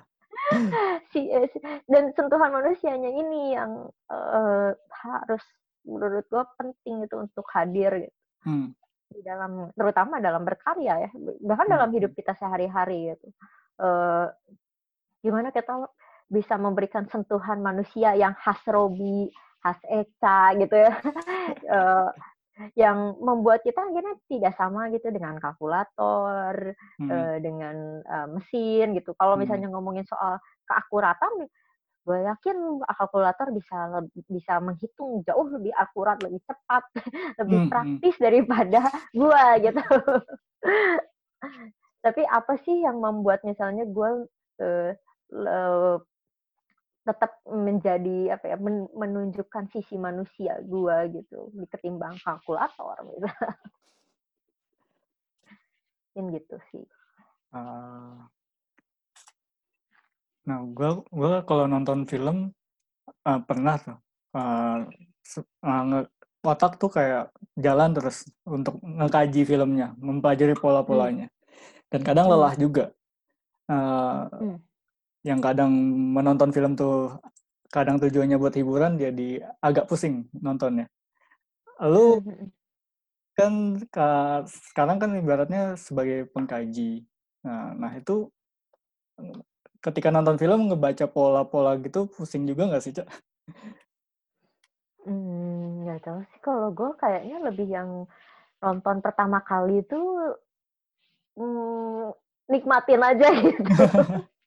[1.12, 4.70] Si, eh, si- dan sentuhan manusianya ini yang eh,
[5.02, 5.44] harus
[5.86, 8.16] menurut gue penting itu untuk hadir gitu.
[8.44, 8.68] Hmm,
[9.10, 11.10] di dalam terutama dalam berkarya ya
[11.42, 11.74] bahkan Hmm.
[11.76, 13.28] dalam hidup kita sehari-hari gitu.
[13.80, 14.26] Eh,
[15.20, 15.88] gimana kita
[16.30, 19.28] bisa memberikan sentuhan manusia yang khas Robi
[19.60, 20.92] khas Eca gitu ya.
[21.70, 22.08] Eh,
[22.76, 27.08] yang membuat kita akhirnya tidak sama gitu dengan kalkulator hmm.
[27.08, 29.44] eh, dengan eh, mesin gitu kalau Hmm.
[29.46, 30.36] misalnya ngomongin soal
[30.68, 31.48] keakuratan
[32.00, 32.56] gue yakin
[32.96, 33.76] kalkulator bisa
[34.26, 36.82] bisa menghitung jauh lebih akurat lebih cepat
[37.40, 37.68] lebih Hmm, hmm.
[37.68, 38.80] praktis daripada
[39.12, 39.80] gue gitu
[42.04, 44.10] tapi apa sih yang membuat misalnya gue
[44.64, 44.96] eh,
[45.30, 46.00] le-
[47.00, 53.28] tetap menjadi apa ya men- menunjukkan sisi manusia gue gitu di ketimbang kalkulator gitu
[56.14, 56.84] mungkin gitu sih
[57.50, 58.30] Ah.
[60.46, 62.54] Nah, gua gua kalau nonton film
[63.26, 63.98] eh, pernah tuh
[64.38, 64.78] eh,
[65.42, 66.10] eh, nge-
[66.46, 71.26] otak tuh kayak jalan terus untuk ngekaji filmnya, mempelajari pola-polanya.
[71.90, 72.38] Dan kadang Hmm.
[72.38, 72.84] lelah juga.
[73.66, 74.58] Eh, Hmm.
[75.20, 75.70] Yang kadang
[76.16, 77.20] menonton film tuh
[77.70, 80.88] kadang tujuannya buat hiburan jadi agak pusing nontonnya.
[81.80, 82.18] Lu
[83.38, 87.04] kan ka- sekarang kan ibaratnya sebagai pengkaji.
[87.46, 88.28] Nah, nah itu
[89.80, 93.08] ketika nonton film ngebaca pola-pola gitu pusing juga nggak sih, Cak?
[95.04, 98.04] Hmm, nggak tahu sih kalau gue kayaknya lebih yang
[98.60, 99.96] nonton pertama kali itu
[101.40, 102.12] mm,
[102.52, 103.64] nikmatin aja gitu.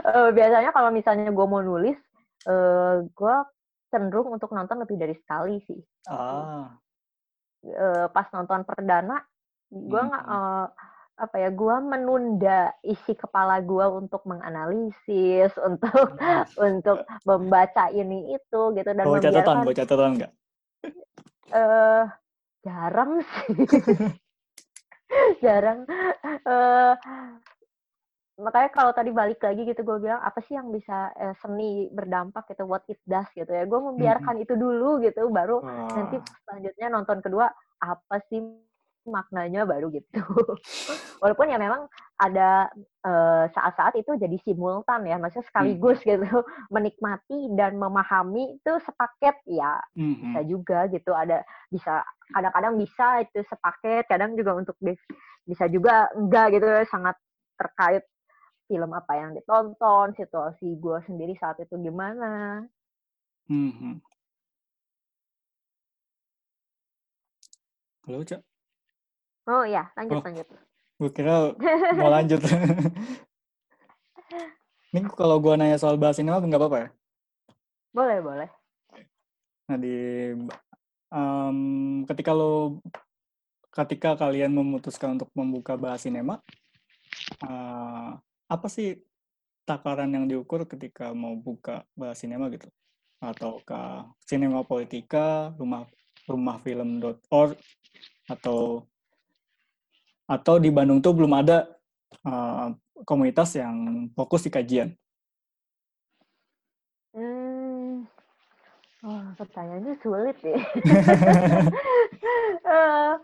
[0.00, 1.98] Eh, biasanya kalau misalnya gue mau nulis,
[2.48, 3.34] eh gue
[3.90, 5.80] cenderung untuk nonton lebih dari sekali sih.
[6.08, 6.72] Ah,
[7.60, 9.20] Eh, pas nonton perdana,
[9.68, 10.36] gue nggak Hmm.
[10.36, 10.66] eh,
[11.20, 16.16] apa ya, gue menunda isi kepala gue untuk menganalisis, untuk
[16.56, 20.32] untuk membaca ini itu gitu dan bawa catatan, bawa catatan nggak?
[21.50, 22.04] eh
[22.64, 23.48] jarang sih.
[25.44, 25.84] jarang.
[26.24, 26.94] eh
[28.40, 32.48] makanya kalau tadi balik lagi gitu gue bilang apa sih yang bisa eh, seni berdampak
[32.48, 35.94] gitu what it does gitu ya gue membiarkan itu dulu gitu baru Wah.
[35.94, 38.40] nanti selanjutnya nonton kedua apa sih
[39.08, 40.20] maknanya baru gitu
[41.24, 41.88] walaupun ya memang
[42.20, 42.68] ada
[43.04, 46.24] eh, saat-saat itu jadi simultan ya maksudnya sekaligus gitu
[46.74, 50.16] menikmati dan memahami itu sepaket ya Mhm.
[50.20, 56.60] bisa juga gitu ada bisa kadang-kadang bisa itu sepaket kadang juga untuk bisa juga enggak
[56.60, 57.16] gitu sangat
[57.58, 58.04] terkait
[58.70, 62.62] film apa yang ditonton situasi gue sendiri saat itu gimana
[63.50, 63.98] Mhm.
[68.06, 68.40] Halo, Cak.
[69.50, 70.22] oh ya lanjut Oh.
[70.22, 70.46] lanjut
[71.02, 71.50] Gue kira
[71.98, 72.38] mau lanjut.
[74.90, 76.88] Ini kalau gua nanya soal bahas ini mah nggak apa-apa ya?
[77.90, 78.50] boleh boleh
[79.66, 79.94] Nah, di
[81.10, 81.58] em,
[82.06, 82.78] ketika lo
[83.70, 86.38] ketika kalian memutuskan untuk membuka bahas sinema,
[87.42, 88.10] eh,
[88.50, 88.98] apa sih
[89.62, 92.66] takaran yang diukur ketika mau buka bahas sinema gitu?
[93.22, 95.86] Ataukah sinema politika, rumah
[96.26, 97.54] rumah film.org
[98.26, 98.82] atau
[100.26, 101.70] atau di Bandung tuh belum ada
[102.26, 102.66] eh,
[103.06, 104.90] komunitas yang fokus di kajian?
[107.10, 108.06] hmm
[109.02, 110.54] oh, pertanyaannya sulit ya
[112.70, 113.14] Eh,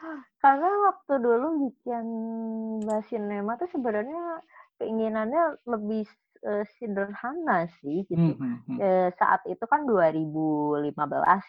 [0.42, 2.06] karena waktu dulu bikin
[2.82, 4.42] bahas sinema tuh sebenarnya
[4.78, 6.04] keinginannya lebih
[6.44, 8.36] eh, sederhana sih gitu.
[8.36, 8.78] Hmm, hmm, hmm.
[8.78, 10.92] Eh, saat itu kan 2015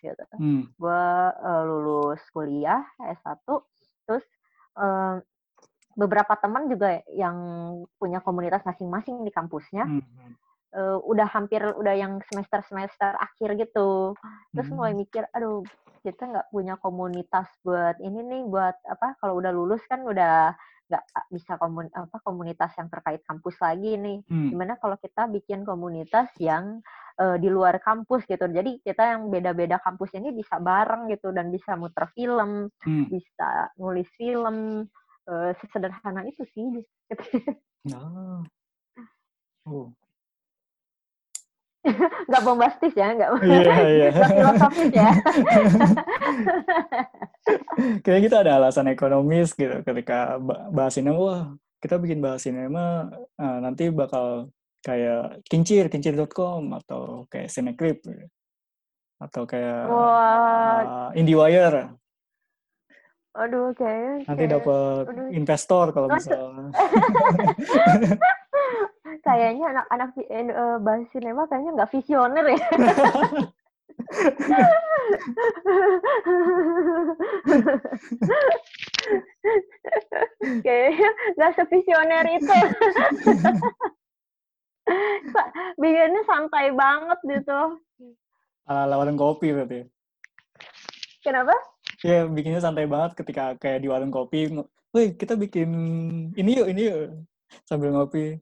[0.03, 0.23] gitu.
[0.37, 1.05] Hmm, gue
[1.67, 3.43] lulus kuliah S1
[4.07, 4.25] terus
[4.79, 5.15] eh,
[5.97, 7.37] beberapa teman juga yang
[7.97, 10.33] punya komunitas masing-masing di kampusnya hmm, hmm.
[10.77, 14.13] eh, udah hampir udah yang semester semester akhir gitu.
[14.53, 15.65] Terus mulai mikir aduh
[16.05, 20.55] kita nggak punya komunitas buat ini nih buat apa kalau udah lulus kan udah
[20.87, 24.55] nggak bisa komun apa komunitas yang terkait kampus lagi nih Hmm.
[24.55, 26.79] gimana kalau kita bikin komunitas yang
[27.19, 31.51] eh, di luar kampus gitu jadi kita yang beda-beda kampus ini bisa bareng gitu dan
[31.51, 33.05] bisa muter film Hmm.
[33.11, 34.87] bisa nulis film
[35.27, 36.79] eh, sesederhana itu sih
[37.91, 38.43] Ah.
[39.67, 39.91] Oh.
[42.29, 44.07] nggak bombastis ya nggak Iya, iya.
[44.15, 45.09] nggak filosofis ya
[48.03, 51.41] Kayaknya kita ada alasan ekonomis gitu ketika ba- bahas sinema, wah
[51.79, 54.51] kita bikin bahas sinema eh, nanti bakal
[54.83, 58.11] kayak kincir, kincir.com atau kayak gitu.
[59.17, 61.95] atau kayak wah eh, IndieWire
[63.37, 66.73] aduh kayaknya nanti kayak- dapat investor kalau misalnya.
[69.23, 70.43] Kayaknya anak-anak eh,
[70.83, 72.59] bahas sinema kayaknya nggak visioner ya.
[80.63, 82.57] Kayaknya nggak sevisioner itu.
[85.79, 87.59] Bikinnya santai banget gitu.
[88.67, 89.87] Ala warung kopi berarti.
[91.23, 91.51] kenapa
[92.05, 94.53] Ya bikinnya santai banget ketika kayak di warung kopi,
[94.93, 95.69] woi kita bikin
[96.37, 97.25] ini yuk, ini yuk
[97.65, 98.37] sambil ngopi.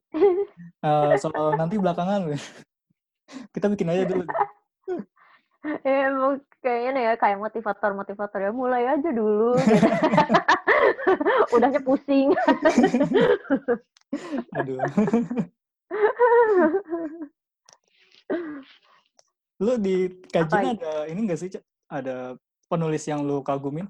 [0.85, 2.29] Eh, soal nanti belakangan
[3.55, 4.25] kita bikin aja dulu.
[5.81, 9.89] ya emang kayaknya ya kayak motivator motivator ya mulai aja dulu gitu.
[11.57, 12.37] udahnya pusing
[14.53, 14.77] Aduh.
[19.65, 21.49] Lu di kajian ada ini enggak sih?
[21.89, 22.37] Ada
[22.71, 23.87] penulis yang lu kagumin?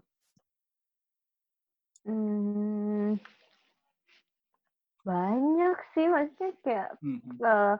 [2.05, 3.17] Hmm,
[5.05, 7.75] banyak sih maksudnya kayak Hmm, eh,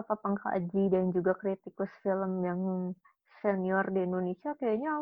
[0.00, 2.60] apa pengkaji dan juga kritikus film yang
[3.40, 4.92] senior di Indonesia kayaknya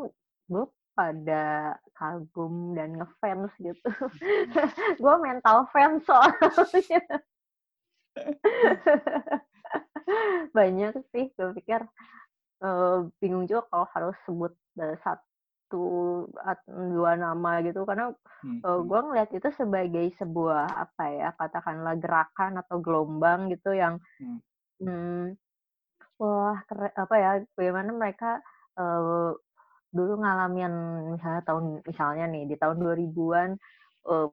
[0.51, 0.65] gue
[0.99, 3.87] pada kagum dan ngefans gitu.
[5.03, 6.51] gue mental fans soalnya.
[10.57, 11.85] Banyak sih, gue pikir
[12.63, 15.85] eh, bingung juga kalau harus sebut eh, satu
[16.41, 18.87] atau dua nama gitu karena Hmm, uh, hmm.
[18.87, 24.39] gue ngeliat itu sebagai sebuah apa ya katakanlah gerakan atau gelombang gitu yang Hmm.
[24.79, 25.35] hmm,
[26.23, 28.39] wah keren, apa ya bagaimana mereka
[28.79, 29.35] uh,
[29.91, 30.73] dulu ngalamin
[31.19, 33.51] misalnya tahun misalnya nih di tahun 2000-an
[34.07, 34.31] uh,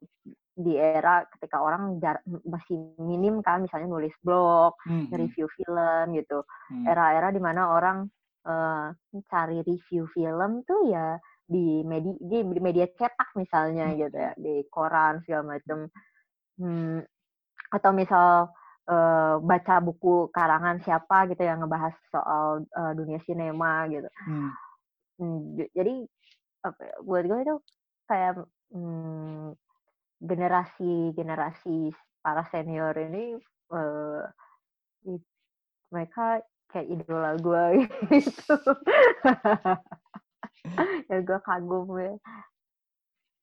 [0.56, 6.06] di era ketika orang jar- masih minim kan misalnya nulis blog, Hmm, hmm, review film
[6.16, 6.42] gitu
[6.72, 6.86] hmm.
[6.88, 8.08] era-era di mana orang
[8.48, 8.88] eh,
[9.28, 14.00] cari review film tuh ya di media di di media cetak misalnya Hmm.
[14.00, 15.92] gitu ya di koran segala macam
[16.56, 17.04] Hmm,
[17.76, 18.48] atau misal
[18.88, 24.50] eh, baca buku karangan siapa gitu yang ngebahas soal eh, dunia sinema gitu Hmm.
[25.20, 26.04] Hmm, jadi
[26.68, 27.56] apa ya, buat gue itu
[28.10, 28.32] kayak
[28.76, 29.56] hmm,
[30.22, 31.92] generasi generasi
[32.24, 33.38] para senior ini
[33.72, 34.24] uh,
[35.94, 37.66] mereka kayak idola gue
[38.20, 38.56] gitu
[41.12, 42.16] ya gue kagum ya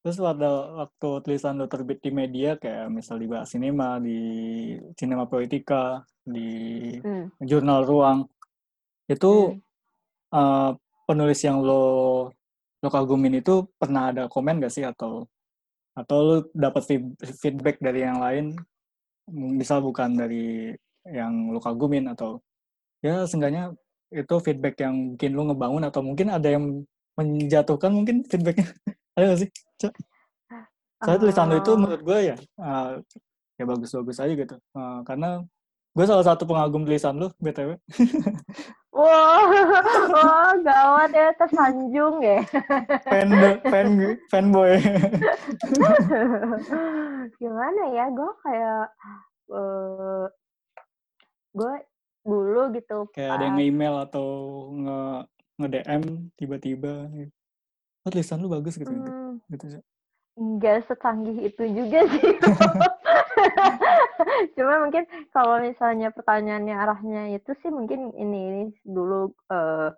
[0.02, 0.50] Terus pada
[0.82, 4.18] waktu tulisan lo terbit di media kayak misal di Bahas Sinema, di
[4.98, 7.38] Cinema Politika, di hmm.
[7.38, 8.26] jurnal Ruang,
[9.06, 10.34] itu hmm.
[10.34, 10.74] uh,
[11.06, 11.84] penulis yang lo
[12.82, 15.30] lo kagumin itu pernah ada komen gak sih atau
[15.92, 16.82] atau lo dapat
[17.40, 18.56] feedback dari yang lain,
[19.32, 20.72] misal bukan dari
[21.06, 22.38] yang lo kagumin atau
[23.02, 23.74] ya seenggaknya
[24.12, 26.84] itu feedback yang mungkin lo ngebangun atau mungkin ada yang
[27.18, 28.70] menjatuhkan mungkin feedbacknya
[29.18, 29.50] ada gak sih
[29.82, 29.94] Cok?
[31.02, 31.78] saya tulisan lo itu oh.
[31.80, 33.02] menurut gue ya uh,
[33.58, 35.42] ya bagus-bagus aja gitu uh, karena
[35.92, 37.74] gue salah satu pengagum tulisan lo btw
[38.92, 39.48] Wah, wow,
[40.12, 42.44] wah gawat ya tersanjung ya.
[43.08, 43.28] fan
[43.64, 43.88] fan
[44.28, 44.76] fanboy.
[47.40, 48.84] Gimana ya, gue kayak
[49.48, 50.28] uh,
[51.56, 51.72] gue
[52.20, 53.08] dulu gitu.
[53.16, 54.28] Kayak ada yang nge-email atau
[54.76, 55.00] nge
[55.56, 56.02] nge DM
[56.36, 57.08] tiba-tiba
[58.02, 59.40] oh tulisan lu bagus gitu hmm.
[59.48, 59.80] gitu, gitu
[60.32, 62.36] Enggak secanggih itu juga sih.
[64.56, 65.04] Cuma mungkin
[65.34, 69.90] kalau misalnya pertanyaannya arahnya itu sih mungkin ini, ini dulu uh,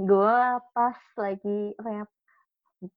[0.00, 0.38] gue
[0.72, 2.04] pas lagi apa ya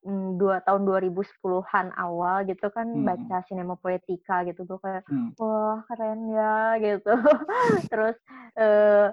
[0.08, 3.04] mm, dua tahun 2010-an awal gitu kan hmm.
[3.04, 5.36] baca sinema poetika gitu gue kayak hmm.
[5.36, 7.12] wah keren ya gitu
[7.92, 8.16] terus
[8.56, 9.12] uh,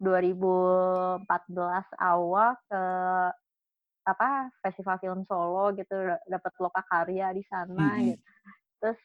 [0.00, 1.24] 2014
[2.00, 2.82] awal ke
[4.06, 5.96] apa festival film Solo gitu
[6.30, 8.14] dapat loka karya di sana -hmm.
[8.14, 8.24] gitu.
[8.78, 9.00] Terus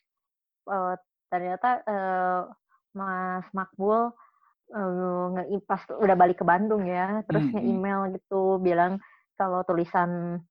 [0.68, 0.96] uh,
[1.32, 2.42] ternyata uh,
[2.92, 4.12] Mas Makbul
[4.76, 7.56] uh, pas udah balik ke Bandung ya, terus -hmm.
[7.60, 9.00] nge-email gitu bilang
[9.40, 10.42] kalau tulisan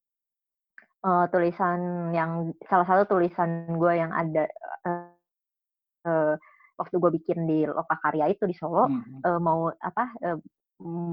[1.05, 4.45] uh, tulisan yang salah satu tulisan gue yang ada
[4.89, 5.09] uh,
[6.09, 6.35] uh,
[6.81, 9.21] waktu gue bikin di Lokakarya itu di Solo hmm.
[9.25, 10.39] uh, mau apa uh,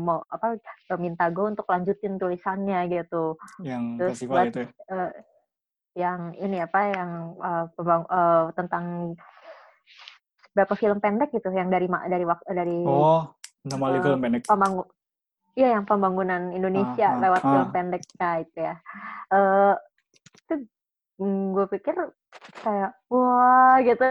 [0.07, 0.55] mau apa
[0.95, 3.35] minta gue untuk lanjutin tulisannya gitu.
[3.59, 4.61] Yang Terus buat, itu.
[4.87, 5.11] Uh,
[5.97, 9.17] yang ini apa yang uh, pembang, uh, tentang
[10.53, 13.33] berapa film pendek gitu yang dari dari dari Oh,
[13.65, 14.45] nama uh, film pendek.
[14.45, 14.85] Pembangun
[15.57, 17.49] Iya, yang pembangunan Indonesia ah, ah, lewat ah.
[17.49, 18.75] film pendek nah, itu ya.
[19.33, 19.73] Uh,
[20.37, 20.55] itu
[21.17, 21.95] mm, gue pikir
[22.61, 24.05] kayak wah gitu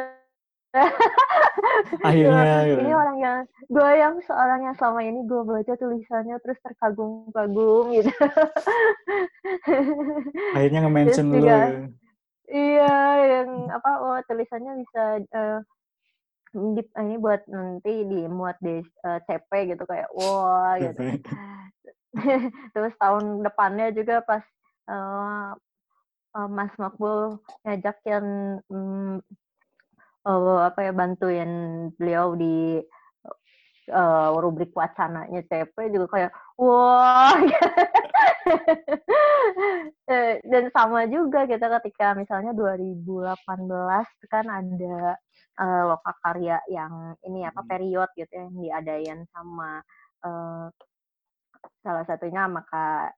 [2.06, 2.80] akhirnya gitu.
[2.84, 3.38] ini orang yang
[3.70, 8.12] gue yang seorang yang selama ini gue baca tulisannya terus terkagum-kagum gitu
[10.56, 11.60] akhirnya nge-mention lu ya.
[12.50, 12.96] iya
[13.40, 15.58] yang apa oh tulisannya bisa uh,
[16.56, 21.20] di, ini buat nanti dimuat di uh, eh, CP gitu kayak wah gitu
[22.74, 24.44] terus tahun depannya juga pas
[24.88, 25.52] uh,
[26.36, 28.24] uh, Mas Makbul ngajakin
[28.72, 29.20] um,
[30.26, 31.50] uh, apa ya bantuin
[31.94, 32.82] beliau di
[33.90, 37.38] uh, rubrik wacananya CP juga kayak wah
[40.10, 43.38] eh, dan sama juga kita ketika misalnya 2018
[44.26, 45.14] kan ada
[45.62, 47.70] uh, loka karya yang ini apa hmm.
[47.70, 49.80] period gitu ya, yang diadain sama
[50.26, 50.66] uh,
[51.82, 53.14] salah satunya maka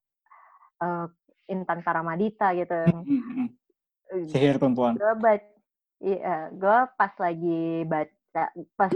[0.85, 1.09] uh,
[1.49, 2.77] Intan Karamadita gitu.
[2.93, 5.01] Hmm, hmm, Sihir perempuan.
[5.99, 8.45] Iya, gue pas lagi baca,
[8.79, 8.93] pas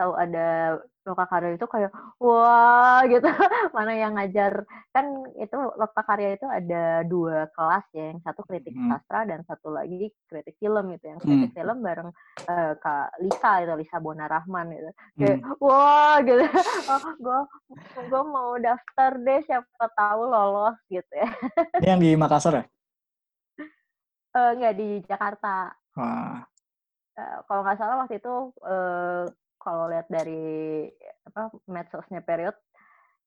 [0.00, 3.28] tahu ada loka karya itu kayak wah gitu.
[3.76, 4.64] Mana yang ngajar.
[4.96, 8.88] Kan itu loka karya itu ada dua kelas ya yang satu kritik hmm.
[8.88, 11.04] sastra dan satu lagi kritik film gitu.
[11.12, 11.56] Yang kritik hmm.
[11.60, 12.10] film bareng
[12.48, 14.90] uh, kak Lisa itu Lisa Bona Rahman gitu.
[15.20, 15.60] Kayak hmm.
[15.60, 16.44] wah gitu.
[16.90, 17.40] Oh gue
[18.08, 21.28] gue mau daftar deh siapa tahu lolos gitu ya.
[21.84, 22.64] Ini yang di Makassar ya?
[24.30, 26.46] Uh, nggak di Jakarta Wah.
[27.18, 29.26] Uh, kalau nggak salah waktu itu uh,
[29.60, 30.88] kalau lihat dari
[31.28, 32.56] apa medsosnya period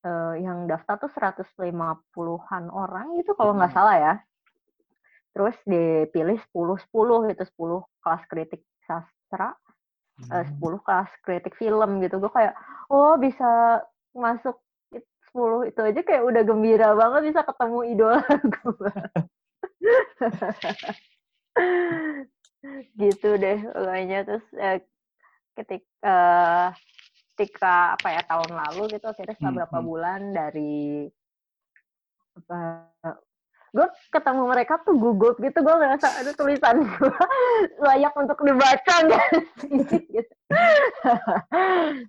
[0.07, 4.13] uh, yang daftar tuh 150-an orang itu kalau nggak salah ya.
[5.33, 9.57] Terus dipilih 10 10 itu 10 kelas kritik sastra,
[10.21, 10.61] hmm.
[10.61, 12.21] 10 kelas kritik film gitu.
[12.21, 12.53] Gue kayak
[12.93, 13.81] oh bisa
[14.13, 14.61] masuk
[15.33, 18.21] 10 itu aja kayak udah gembira banget bisa ketemu idola
[18.57, 18.93] gue.
[22.95, 24.79] gitu deh pokoknya terus eh,
[25.53, 26.67] ketika uh,
[27.33, 29.87] ketika apa ya tahun lalu gitu akhirnya setelah hmm, berapa hmm.
[29.89, 31.09] bulan dari
[32.33, 32.59] apa
[33.73, 37.09] gue ketemu mereka tuh gugup gitu gue ngerasa ada tulisan gue
[37.89, 39.27] layak untuk dibaca gak
[40.13, 40.35] gitu.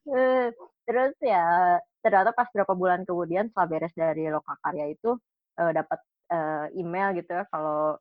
[0.84, 5.16] terus ya ternyata pas berapa bulan kemudian setelah beres dari lokakarya itu
[5.56, 7.96] uh, dapat uh, email gitu ya kalau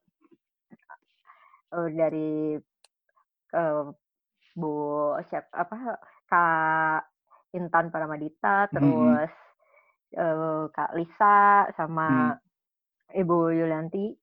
[1.73, 2.55] uh, dari
[3.49, 3.63] ke
[4.53, 4.73] Bu
[5.33, 5.97] siapa apa
[6.29, 7.01] Kak
[7.57, 8.73] Intan Paramadita, Mhm.
[8.73, 9.31] terus
[10.13, 11.73] eh, Kak Lisa Hmm.
[11.73, 12.07] sama
[13.13, 14.13] Ibu Yulianti.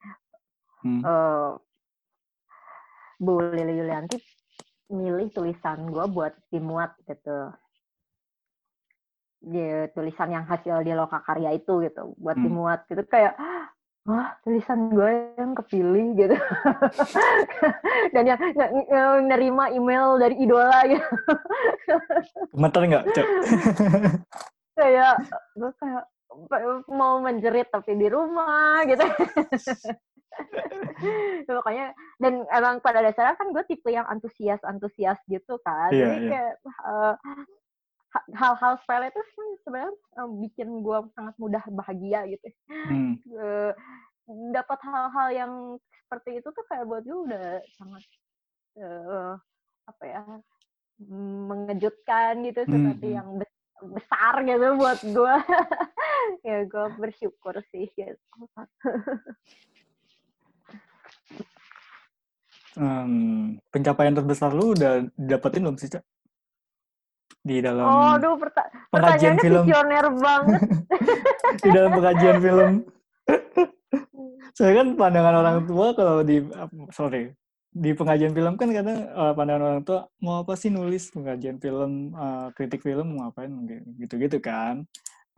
[0.83, 1.03] Hmm.
[1.03, 1.51] eh,
[3.21, 4.17] Bu Lili Yulianti
[4.91, 7.55] milih tulisan gue buat dimuat gitu.
[9.41, 12.47] Di tulisan yang hasil di Lokakarya itu gitu, buat Hmm.
[12.47, 13.35] dimuat gitu kayak
[14.09, 16.37] wah tulisan gue yang kepilih gitu.
[18.15, 18.73] Dan yang nggak
[19.29, 21.05] nerima email dari idola gitu.
[22.57, 23.27] Gemeter nggak, Cok?
[24.81, 25.15] kayak
[25.59, 26.05] gue kayak
[26.89, 29.05] mau menjerit tapi di rumah gitu.
[31.51, 31.93] Makanya
[32.23, 35.93] dan emang pada dasarnya kan gue tipe yang antusias antusias gitu kan.
[35.93, 36.31] Iya, jadi iya.
[36.33, 37.19] kayak ha-
[38.35, 39.23] hal-hal sepele itu
[39.63, 39.95] sebenarnya
[40.43, 43.21] bikin gue sangat mudah bahagia gitu Hmm.
[44.55, 45.53] Dapat hal-hal yang
[46.07, 48.03] seperti itu tuh kayak buat gue udah sangat
[48.79, 49.33] eh,
[49.87, 50.23] apa ya
[51.01, 53.17] mengejutkan gitu seperti hmm.
[53.19, 55.35] yang bes- besar gitu buat gue
[56.49, 58.19] ya gue bersyukur sih gitu
[62.79, 66.05] Hmm, pencapaian terbesar lu udah didapetin belum sih, Cok?
[67.41, 69.65] Di dalam oh aduh perta- pengajian film.
[69.65, 70.61] visioner banget
[71.65, 72.71] di dalam pengajian film.
[74.57, 76.45] Saya kan pandangan orang tua kalau di
[76.93, 77.33] sorry
[77.71, 82.13] di pengajian film kan kadang eh, pandangan orang tua mau apa sih nulis pengajian film
[82.13, 83.51] eh, kritik film mau ngapain
[83.97, 84.85] gitu-gitu kan.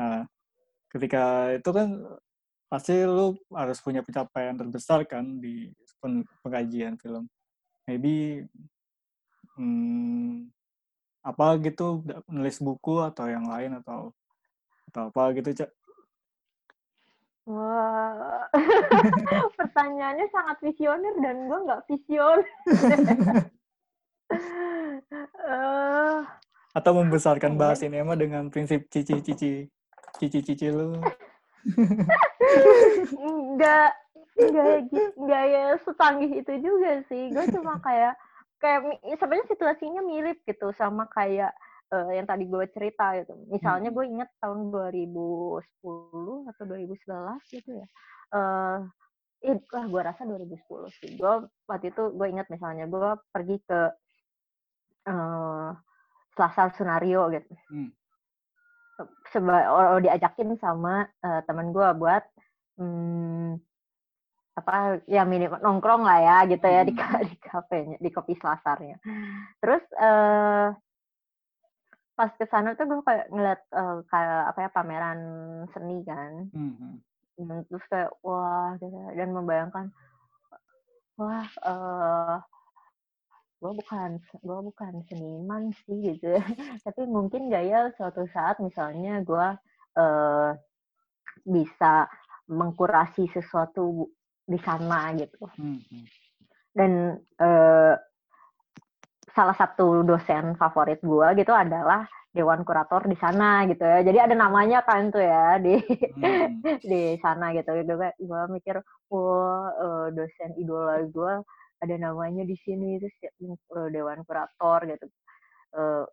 [0.00, 0.26] Nah,
[0.90, 1.88] ketika itu kan
[2.72, 7.28] pasti lu harus punya pencapaian terbesar kan di pen- pengajian film.
[7.84, 8.48] Maybe
[9.60, 10.48] hmm,
[11.22, 14.10] apa gitu nulis buku atau yang lain atau
[14.90, 15.70] atau apa gitu cak?
[17.46, 18.46] Wah
[19.58, 22.38] pertanyaannya sangat visioner dan gue nggak vision
[24.32, 26.18] Eh,
[26.78, 29.68] atau membesarkan bahas sinema dengan prinsip cici-cici
[30.16, 30.96] cici-cici lu.
[33.56, 33.90] Nggak
[34.32, 37.28] nggak ya gitu nggak ya secanggih itu juga sih.
[37.28, 38.16] Gue cuma kayak
[38.62, 41.50] kayak mi- sebenarnya situasinya mirip gitu sama kayak
[41.90, 43.34] eh, yang tadi gue cerita gitu.
[43.50, 47.86] Misalnya gue inget tahun 2010 atau 2011 gitu ya
[48.32, 48.78] eh
[49.42, 51.18] eh, wah gue rasa 2010 sih.
[51.18, 53.80] Gue waktu itu gue inget misalnya gue pergi ke
[55.10, 55.70] eh
[56.32, 57.52] Selasar Sunario gitu.
[57.68, 57.90] Hmm.
[59.34, 59.66] seba
[59.98, 62.22] diajakin sama eh, teman gue buat
[62.78, 63.58] hmm,
[64.52, 67.24] apa ya minimal nongkrong lah ya gitu ya di Hmm.
[67.30, 68.96] di kafenya di kopi selasarnya
[69.58, 70.68] terus eh
[72.12, 75.20] pas ke sana tuh gue kayak ngeliat eh, kayak apa ya pameran
[75.72, 76.90] seni kan Mhm.
[77.40, 78.92] Hmm, terus kayak wah gitu.
[79.16, 79.86] dan membayangkan
[81.16, 82.36] wah eh
[83.62, 86.34] gue bukan gue bukan seniman sih gitu
[86.84, 89.46] tapi mungkin gak ya suatu saat misalnya gue
[89.96, 90.50] eh
[91.46, 92.06] bisa
[92.50, 94.12] mengkurasi sesuatu
[94.46, 95.38] di sana gitu.
[95.58, 96.02] Mhm.
[96.72, 97.94] dan eh
[99.32, 104.00] salah satu dosen favorit gue gitu adalah dewan kurator di sana gitu ya.
[104.00, 105.76] Jadi ada namanya kan tuh ya di
[106.16, 106.64] Hmm.
[106.90, 107.72] di sana gitu.
[107.84, 108.80] Gue gue mikir
[109.12, 111.32] wah eh, dosen idola gue
[111.84, 112.96] ada namanya di sini.
[113.00, 113.16] Terus
[113.52, 115.06] eh, dewan kurator gitu.
[115.76, 116.04] Eh,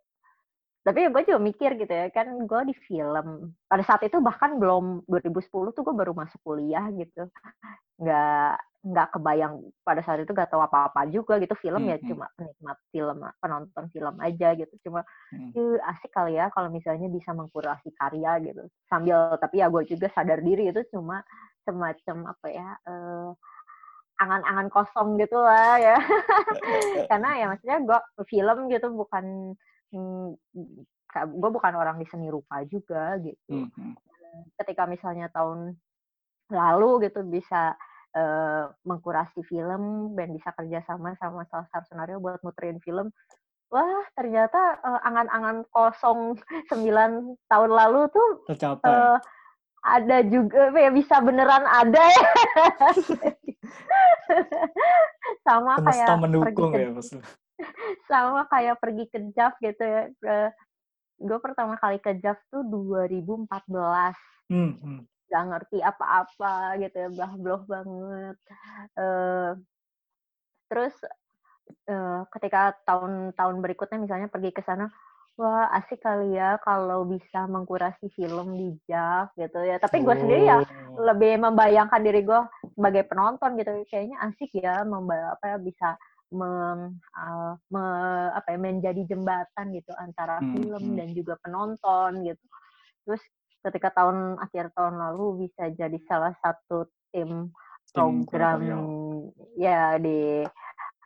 [0.80, 5.04] tapi gue juga mikir gitu ya kan gue di film pada saat itu bahkan belum
[5.04, 7.28] 2010 tuh gue baru masuk kuliah gitu
[8.00, 12.08] nggak nggak kebayang pada saat itu gak tahu apa-apa juga gitu film ya Hmm, hmm.
[12.08, 15.52] cuma penikmat film penonton film aja gitu cuma Hmm.
[15.52, 20.08] "Ih, asik kali ya kalau misalnya bisa mengkurasi karya gitu sambil tapi ya gue juga
[20.16, 21.20] sadar diri itu cuma
[21.68, 23.30] semacam apa ya eh,
[24.16, 25.96] angan-angan kosong gitu lah ya
[27.12, 27.98] karena ya maksudnya gue
[28.32, 29.52] film gitu bukan
[31.10, 33.66] gue bukan orang di seni rupa juga gitu.
[33.66, 33.98] Mhm.
[34.62, 35.74] ketika misalnya tahun
[36.54, 37.74] lalu gitu bisa
[38.14, 43.10] eh, mengkurasi film dan bisa kerjasama sama salah satu senario buat muterin film
[43.74, 46.38] wah ternyata eh, angan-angan kosong
[46.70, 48.86] 9 tahun lalu tuh tercapai.
[48.86, 49.18] eh,
[49.82, 52.28] ada juga ya bisa beneran ada ya.
[55.46, 57.24] Sama semesta kayak pergi mendukung ke ya maksudnya
[58.06, 60.02] sama kayak pergi ke JAV gitu ya
[61.16, 64.16] gue pertama kali ke JAV tuh 2014
[64.48, 65.04] Mhm.
[65.26, 68.36] gak ngerti apa-apa gitu ya blah-blah banget
[68.96, 69.52] Eh,
[70.66, 70.94] terus
[71.86, 74.90] eh, ketika tahun-tahun berikutnya misalnya pergi ke sana
[75.34, 80.42] wah asik kali ya kalau bisa mengkurasi film di JAV gitu ya tapi gue sendiri
[80.44, 81.06] ya Oh.
[81.06, 82.40] lebih membayangkan diri gue
[82.74, 85.88] sebagai penonton gitu kayaknya asik ya memba apa ya bisa
[86.30, 87.84] meng, uh, me,
[88.34, 90.96] apa ya, menjadi jembatan gitu antara Hmm, film hmm.
[90.96, 92.44] dan juga penonton gitu.
[93.06, 93.22] Terus
[93.60, 97.52] ketika tahun akhir tahun lalu bisa jadi salah satu tim
[97.90, 98.62] Tim program
[99.58, 100.46] ya di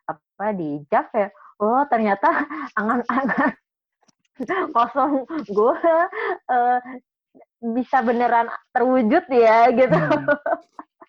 [0.05, 1.29] apa di JAV ya.
[1.65, 2.29] Oh ternyata
[2.79, 3.53] angan-angan
[4.77, 5.77] kosong gue
[6.51, 6.79] uh,
[7.73, 9.97] bisa beneran terwujud ya gitu.
[9.97, 10.29] Hmm.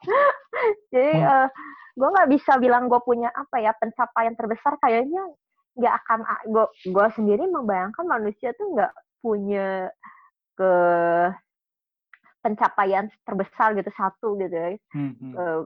[0.93, 1.47] Jadi uh,
[1.95, 5.23] gue nggak bisa bilang gue punya apa ya pencapaian terbesar kayaknya
[5.75, 6.19] nggak akan
[6.51, 8.93] gue gue sendiri membayangkan manusia tuh nggak
[9.23, 9.91] punya
[10.55, 10.73] ke
[12.45, 14.69] pencapaian terbesar gitu satu gitu ya.
[14.93, 15.33] Hmm, hmm.
[15.33, 15.63] Uh,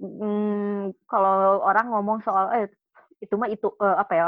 [0.00, 2.72] mm, kalau orang ngomong soal eh
[3.18, 4.26] itu mah itu uh, apa ya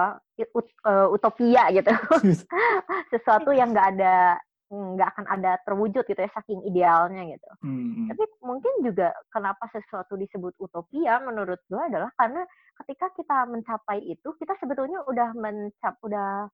[0.53, 1.89] ut, uh, utopia gitu
[3.15, 4.37] sesuatu yang nggak ada
[4.71, 8.07] nggak akan ada terwujud gitu ya saking idealnya gitu Hmm, hmm.
[8.15, 12.47] tapi mungkin juga kenapa sesuatu disebut utopia menurut gue adalah karena
[12.83, 16.47] ketika kita mencapai itu kita sebetulnya udah mencap udah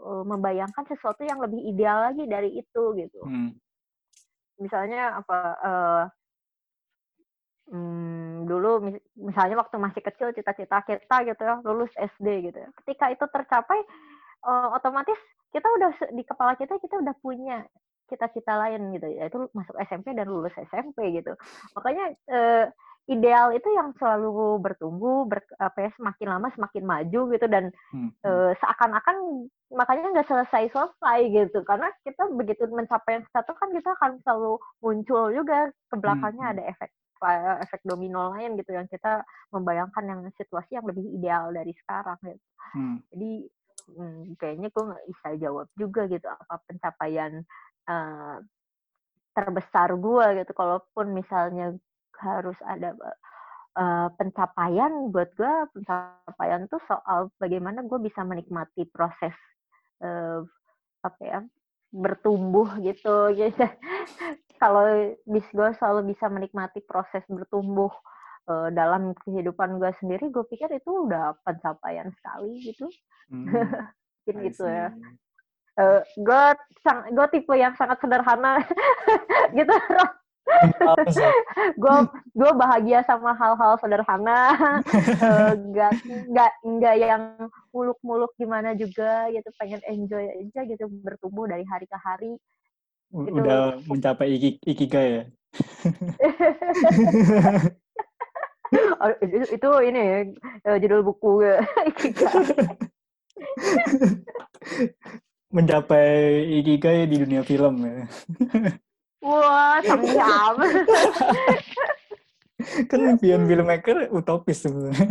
[0.00, 3.52] uh, membayangkan sesuatu yang lebih ideal lagi dari itu gitu Hmm.
[4.58, 6.04] misalnya apa uh,
[7.68, 12.68] hmm, dulu mis- misalnya waktu masih kecil cita-cita kita gitu ya lulus SD gitu ya.
[12.82, 13.78] Ketika itu tercapai
[14.44, 15.18] uh, otomatis
[15.50, 17.64] kita udah di kepala kita kita udah punya
[18.08, 21.32] cita-cita lain gitu ya itu masuk SMP dan lulus SMP gitu.
[21.76, 22.64] Makanya uh,
[23.08, 28.12] ideal itu yang selalu bertumbuh ber, apa ya semakin lama semakin maju gitu dan Hmm,
[28.12, 28.28] hmm.
[28.28, 34.20] uh, seakan-akan makanya nggak selesai-selesai gitu karena kita begitu mencapai yang satu kan kita akan
[34.24, 36.90] selalu muncul juga ke belakangnya Hmm, ada efek
[37.66, 42.44] efek domino lain gitu yang kita membayangkan yang situasi yang lebih ideal dari sekarang gitu.
[42.76, 42.96] Hmm.
[43.10, 43.32] Jadi
[43.96, 47.32] hmm, kayaknya gue nggak bisa jawab juga gitu apa pencapaian
[47.88, 48.36] eh,
[49.32, 50.52] terbesar gue gitu.
[50.52, 51.74] Kalaupun misalnya
[52.18, 52.94] harus ada
[53.78, 59.34] eh, pencapaian buat gue pencapaian tuh soal bagaimana gue bisa menikmati proses
[60.02, 60.40] eh,
[61.02, 61.40] apa ya
[61.88, 63.64] bertumbuh gitu gitu
[64.62, 64.84] kalau
[65.24, 67.88] bis gue selalu bisa menikmati proses bertumbuh
[68.48, 72.88] eh, dalam kehidupan gue sendiri gue pikir itu udah pencapaian sekali gitu.
[73.28, 73.44] Hmm.
[74.24, 74.88] mungkin gitu ya.
[75.78, 76.42] Eh, gue
[76.82, 78.60] sang gue tipe yang sangat sederhana
[79.58, 79.72] gitu.
[81.76, 81.96] Gue
[82.32, 84.56] gue bahagia sama hal-hal sederhana.
[84.96, 85.92] Eh, nggak
[86.24, 87.22] nggak nggak yang
[87.68, 89.44] muluk-muluk gimana juga gitu.
[89.60, 92.32] Pengen enjoy aja gitu bertumbuh dari hari ke hari.
[93.12, 95.24] U- Itu- Udah mencapai iki, ikigai ya?
[98.98, 100.18] Oh, itu, itu ini ya,
[100.68, 101.56] eh, judul buku ya.
[105.54, 108.04] Mencapai ikigai di dunia film ya.
[109.24, 110.56] Wah, sanggam.
[112.90, 115.06] kan impian filmmaker utopis sebenarnya.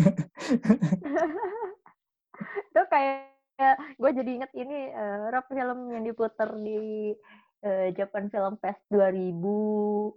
[2.67, 3.23] itu kayak
[3.97, 7.15] gue jadi inget ini eh, rap film yang diputar di
[7.65, 10.13] eh, Japan Film Fest 2018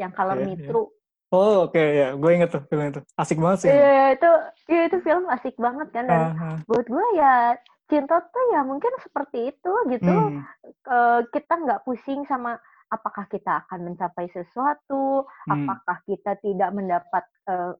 [0.00, 0.48] yang Color Iya, iya.
[0.56, 0.97] Nitro.
[1.30, 3.00] Oh oke ya, gue inget tuh film itu.
[3.20, 3.72] Asik banget sih.
[3.72, 4.30] Iya, itu
[4.72, 6.56] iya, itu film asik banget kan dan ah.
[6.64, 7.52] buat gue ya
[7.88, 10.08] cinta tuh ya mungkin seperti itu gitu.
[10.08, 10.44] Hmm,
[10.88, 12.56] Eh, kita nggak pusing sama
[12.88, 17.72] apakah kita akan mencapai sesuatu, hmm, apakah kita tidak mendapat eh,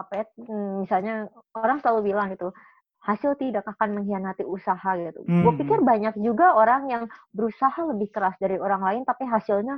[0.00, 1.14] apa ya mm, misalnya
[1.54, 2.50] orang selalu bilang gitu
[3.04, 5.20] hasil tidak akan mengkhianati usaha gitu.
[5.28, 7.04] Gue Hmm, pikir banyak juga orang yang
[7.36, 9.76] berusaha lebih keras dari orang lain tapi hasilnya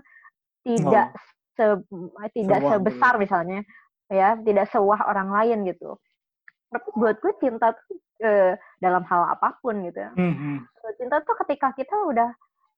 [0.63, 1.11] tidak
[1.57, 1.83] se-
[2.37, 3.61] tidak Sewah sebesar misalnya
[4.07, 5.99] ya tidak sewah orang lain gitu.
[6.71, 10.57] Tapi buat gue cinta tuh eh, dalam hal apa pun gitu ya hmm, hmm.
[10.97, 12.31] cinta tuh ketika kita udah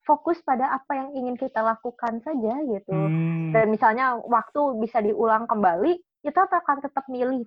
[0.09, 2.97] fokus pada apa yang ingin kita lakukan saja gitu.
[2.97, 7.45] Hmm, Dan misalnya waktu bisa diulang kembali, kita akan tetap milih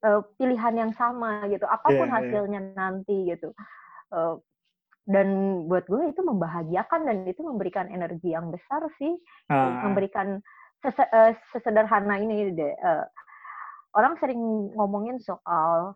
[0.00, 2.16] eh, pilihan yang sama gitu, apa pun Iya, iya.
[2.16, 3.52] hasilnya nanti gitu.
[4.16, 4.34] Eh,
[5.02, 5.26] dan
[5.66, 9.18] buat gue itu membahagiakan dan itu memberikan energi yang besar sih,
[9.50, 10.38] ah, memberikan
[10.78, 12.70] sese- eh, sesederhana ini deh.
[12.72, 13.04] eh,
[13.92, 14.38] orang sering
[14.72, 15.92] ngomongin soal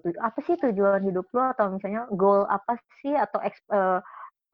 [0.00, 4.00] tu- apa sih tujuan hidup lo atau misalnya goal apa sih atau eh,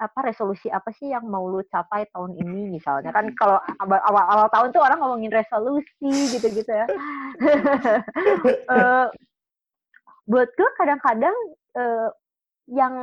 [0.01, 4.49] apa resolusi apa sih yang mau lu capai tahun ini misalnya kan kalau awal awal
[4.49, 6.87] tahun tuh orang ngomongin resolusi gitu-gitu ya.
[8.71, 9.07] Eh,
[10.25, 11.37] buat gue kadang-kadang
[11.77, 12.09] eh,
[12.71, 12.95] yang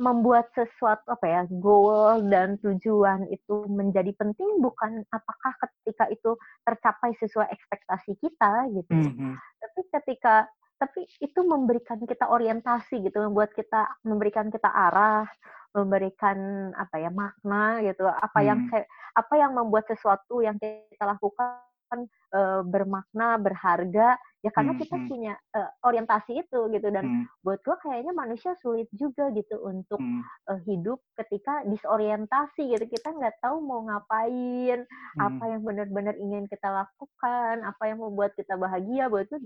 [0.00, 6.32] membuat sesuatu apa ya goal dan tujuan itu menjadi penting bukan apakah ketika itu
[6.64, 9.34] tercapai sesuai ekspektasi kita gitu hmm, hmm.
[9.36, 10.34] tapi ketika
[10.80, 15.28] tapi itu memberikan kita orientasi gitu membuat kita memberikan kita arah
[15.72, 18.84] memberikan apa ya makna gitu apa yang Hmm.
[19.16, 24.96] apa yang membuat sesuatu yang kita lakukan akan uh, bermakna, berharga ya karena Hmm, kita
[24.96, 25.06] hmm.
[25.12, 30.00] punya uh, orientasi itu gitu dan Hmm, buat gue kayaknya manusia sulit juga gitu untuk
[30.00, 34.88] hmm, uh, hidup ketika disorientasi gitu kita nggak tahu mau ngapain
[35.20, 35.50] apa hmm.
[35.52, 39.44] yang benar-benar ingin kita lakukan apa yang membuat kita bahagia buat gue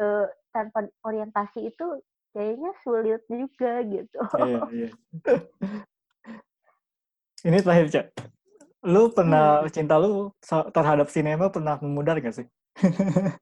[0.00, 4.90] uh, tanpa orientasi itu kayaknya sulit juga gitu Iya, iya.
[7.40, 8.06] Ini terakhir, Cak.
[8.84, 9.68] Lu pernah, Hmm.
[9.68, 10.32] cinta lu
[10.72, 12.46] terhadap sinema pernah memudar gak sih?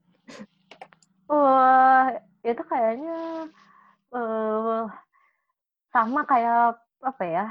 [1.30, 2.09] Wah,
[2.43, 3.47] itu kayaknya
[4.16, 4.82] eh
[5.93, 7.47] sama kayak apa ya?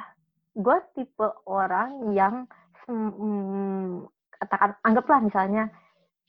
[0.57, 2.49] Gue tipe orang yang
[2.89, 4.09] mm,
[4.41, 5.69] katakan anggaplah misalnya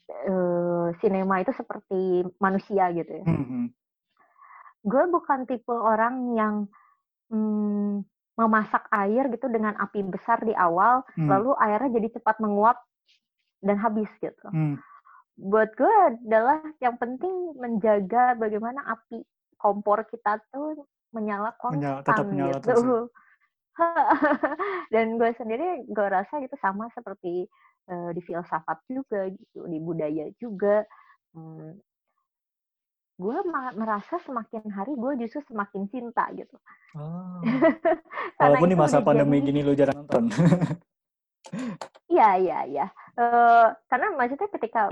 [0.08, 3.24] eh, sinema itu seperti manusia gitu ya.
[3.24, 3.66] Hmm, hmm.
[4.84, 6.54] Gue bukan tipe orang yang
[7.32, 8.04] mm,
[8.38, 11.26] memasak air gitu dengan api besar di awal, Hmm.
[11.26, 12.78] lalu airnya jadi cepat menguap
[13.60, 14.48] dan habis gitu.
[14.48, 14.78] Hmm.
[15.36, 15.86] buat gue
[16.18, 19.22] adalah yang penting menjaga bagaimana api
[19.54, 22.82] kompor kita tuh menyala Menyala- konstan tetap menyala terus ya.
[22.82, 22.98] gitu.
[24.90, 27.46] Dan gue sendiri gue rasa itu sama seperti
[27.86, 30.82] eh, di filsafat juga gitu, di budaya juga.
[31.30, 31.78] Hmm,
[33.18, 33.36] gue
[33.74, 36.56] merasa semakin hari gue justru semakin cinta gitu.
[36.96, 37.44] Oh.
[38.40, 40.24] Walaupun di masa pandemi jadi- gini lu jarang nonton.
[42.08, 42.86] Iya, iya, iya.
[43.14, 44.88] Eh, karena maksudnya ketika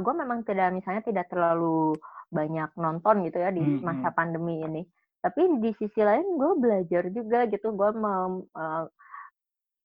[0.00, 1.94] gue memang tidak misalnya tidak terlalu
[2.30, 4.16] banyak nonton gitu ya di Hmm, masa hmm.
[4.16, 4.82] pandemi ini.
[5.20, 7.74] Tapi di sisi lain gue belajar juga gitu.
[7.74, 8.82] Gue eh,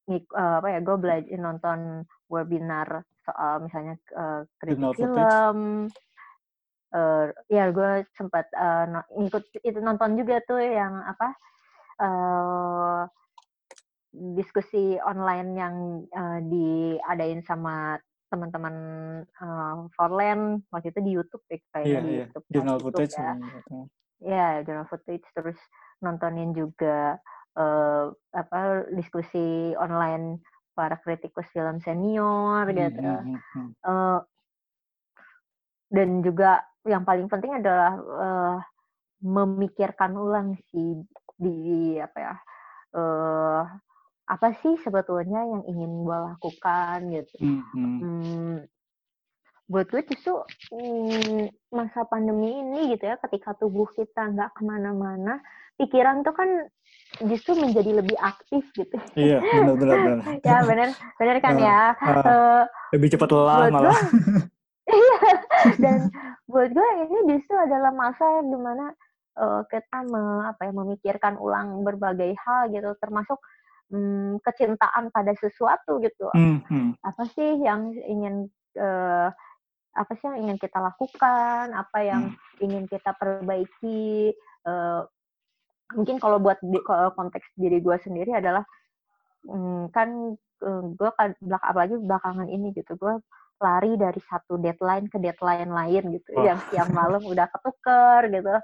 [0.08, 0.80] ngik- eh, apa ya?
[0.82, 1.80] Gue belajar nonton
[2.26, 5.94] webinar soal misalnya eh, kritik footage.
[6.96, 7.28] Film.
[7.28, 11.36] Eh, ya gue sempat eh, no- ngikut itu nonton juga tuh yang apa?
[11.96, 13.02] eh
[14.16, 15.76] diskusi online yang
[16.08, 18.00] eh, diadain sama
[18.32, 18.76] teman-teman
[19.28, 22.26] eh, Forland waktu itu di YouTube ya, kayaknya Iya, di iya.
[22.28, 23.16] YouTube YouTube footage.
[23.16, 23.34] ya.
[24.24, 25.60] Ya, jurnal footage terus
[26.00, 27.20] nontonin juga
[27.56, 28.60] eh, apa
[28.96, 30.40] diskusi online
[30.76, 33.00] para kritikus film senior gitu.
[33.00, 34.20] hmm, hmm, hmm.
[35.86, 38.58] Dan juga yang paling penting adalah eh,
[39.24, 41.02] memikirkan ulang sih
[41.36, 41.58] di
[42.00, 42.36] apa ya
[42.96, 43.64] eh
[44.26, 47.36] apa sih sebetulnya yang ingin gue lakukan gitu.
[47.42, 47.62] Hmm,
[48.02, 48.56] hmm.
[49.66, 50.34] Buat gue justru
[50.74, 55.42] hmm, masa pandemi ini gitu ya, ketika tubuh kita nggak ke mana-mana,
[55.78, 56.50] pikiran tuh kan
[57.30, 58.98] justru menjadi lebih aktif gitu.
[59.14, 60.18] Iya, benar benar benar.
[60.48, 60.90] ya bener,
[61.22, 61.82] bener kan Ah, ya.
[61.94, 62.24] ah.
[62.26, 62.64] Eh,
[62.98, 64.00] Lebih cepat lelah malah.
[64.90, 65.30] iya.
[65.84, 66.14] Dan
[66.46, 68.94] buat gue ini justru adalah masa di mana
[69.40, 73.40] eh, kita me- apa ya, memikirkan ulang berbagai hal gitu, termasuk
[73.90, 76.30] hmm, kecintaan pada sesuatu gitu.
[76.34, 76.98] Hmm, hmm.
[77.02, 79.30] Apa sih yang ingin eh,
[79.96, 81.72] apa sih yang ingin kita lakukan?
[81.74, 82.24] Apa yang
[82.62, 84.36] ingin kita perbaiki?
[84.66, 85.02] Eh,
[85.94, 88.66] mungkin kalau buat di, kalau konteks diri gue sendiri adalah
[89.46, 90.34] hmm, kan
[90.66, 93.22] gue kan belak apalagi belakangan ini gitu gue
[93.60, 96.52] lari dari satu deadline ke deadline lain gitu Wah.
[96.52, 98.52] yang siang malam udah ketuker gitu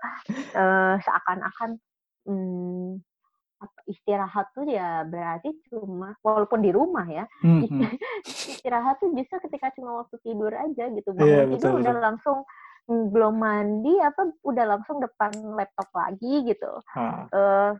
[0.51, 1.79] Eh, seakan-akan
[2.27, 2.99] hmm,
[3.87, 7.87] istirahat tuh ya berarti cuma walaupun di rumah ya Hmm, hmm.
[8.51, 12.03] istirahat tuh justru ketika cuma waktu tidur aja gitu bangun betul, tidur udah betul.
[12.03, 12.37] langsung
[12.91, 17.71] mm, belum mandi apa udah langsung depan laptop lagi gitu Ah, eh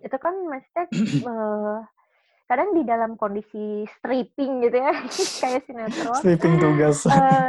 [0.00, 0.84] itu kan maksudnya
[1.28, 1.78] eh,
[2.44, 4.92] kadang di dalam kondisi stripping gitu ya
[5.42, 6.98] kayak sinetron sleeping tugas.
[7.08, 7.48] eh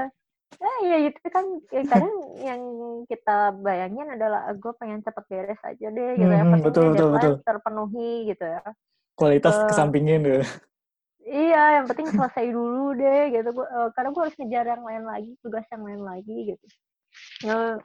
[0.56, 2.62] eh, ya itu kan ya kadang yang
[3.12, 7.10] kita bayangin adalah gue pengen cepet beres aja deh gitu ya Hmm, pentingnya betul, betul,
[7.16, 7.34] betul.
[7.44, 8.62] terpenuhi gitu ya
[9.16, 10.44] Kualitas Eh, kesampingin gitu.
[11.26, 13.50] Iya, yang penting selesai dulu deh gitu.
[13.58, 16.66] Gua, karena gue harus ngejar yang lain lagi, tugas yang lain lagi gitu.
[17.50, 17.82] Nah,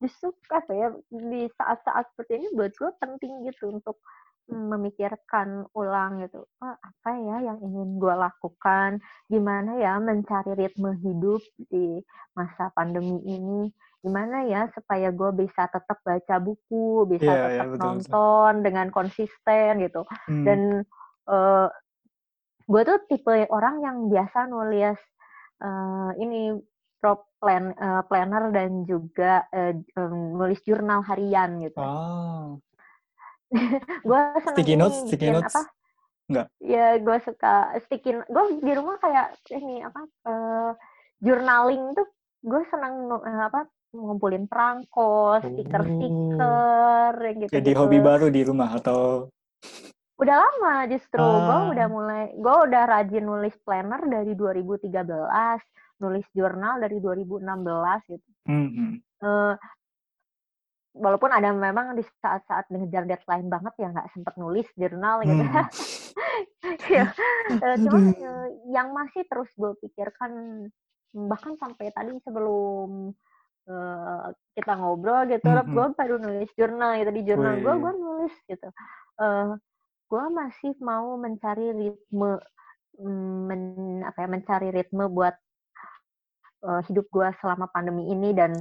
[0.00, 3.96] justru apa ya di saat-saat seperti ini buat gue penting gitu untuk
[4.50, 6.42] memikirkan ulang gitu.
[6.58, 8.98] Oh, apa ya yang ingin gue lakukan?
[9.26, 11.38] Gimana ya mencari ritme hidup
[11.70, 12.02] di
[12.34, 13.70] masa pandemi ini?
[14.00, 17.84] Gimana ya supaya gue bisa tetap baca buku, bisa Iya, iya, tetap betul, betul.
[17.84, 20.44] nonton dengan konsisten gitu Hmm.
[20.44, 20.60] dan
[21.28, 21.68] eh
[22.64, 24.98] gue tuh tipe orang yang biasa nulis
[25.60, 26.56] eh, ini
[26.96, 31.80] prop plan eh, planner dan juga eh, em, nulis jurnal harian gitu.
[31.80, 32.56] Oh.
[34.06, 35.52] Gue seneng Sticky ini notes, sticky bikin notes.
[35.52, 35.62] apa?
[36.30, 36.46] Enggak.
[36.58, 38.10] Ya gue suka sticky.
[38.24, 40.00] Gue di rumah kayak ini apa?
[40.24, 40.70] eh,
[41.18, 42.06] journaling tuh
[42.40, 43.66] gue seneng nu- eh, apa?
[43.90, 47.50] ngumpulin perangko, stiker-stiker, yang gitu.
[47.50, 49.26] Jadi hobi baru di rumah atau
[50.14, 51.18] Udah lama justru.
[51.18, 51.90] Gue udah Ah.
[51.90, 55.58] mulai, gue udah rajin nulis planner dari 2013,
[55.98, 58.28] nulis jurnal dari 2016 gitu.
[58.46, 59.00] Mhm.
[59.18, 59.54] Eh,
[60.94, 65.42] walaupun ada memang di saat-saat ngejar deadline banget ya nggak sempet nulis jurnal gitu.
[66.60, 66.86] Mhm.
[66.90, 67.06] Ya,
[67.84, 70.32] cuman eh, yang masih terus gue pikirkan
[71.12, 73.12] bahkan sampai tadi sebelum
[73.66, 74.26] eh,
[74.56, 75.70] kita ngobrol gitu, Mhm.
[75.72, 78.68] gue baru nulis jurnal gitu di jurnal gue, gue nulis gitu.
[79.20, 79.50] Eh,
[80.10, 82.40] gue masih mau mencari ritme,
[82.98, 83.62] mm, men,
[84.02, 85.34] apa ya, mencari ritme buat
[86.60, 88.52] eh, hidup gue selama pandemi ini dan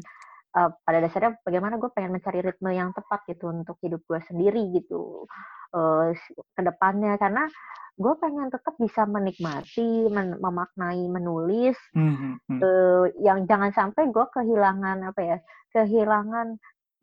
[0.50, 4.74] eh, pada dasarnya bagaimana gue pengen mencari ritme yang tepat gitu untuk hidup gue sendiri
[4.74, 5.26] gitu
[5.70, 6.18] eh,
[6.56, 7.46] ke depannya karena
[7.94, 12.40] gue pengen tetap bisa menikmati, men- memaknai, menulis Mhm.
[12.48, 12.60] Mhm.
[12.60, 15.38] eh, yang jangan sampai gue kehilangan apa ya,
[15.70, 16.56] kehilangan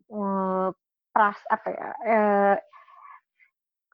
[0.09, 0.67] eh,
[1.11, 2.65] pras apa ya, eh, meng-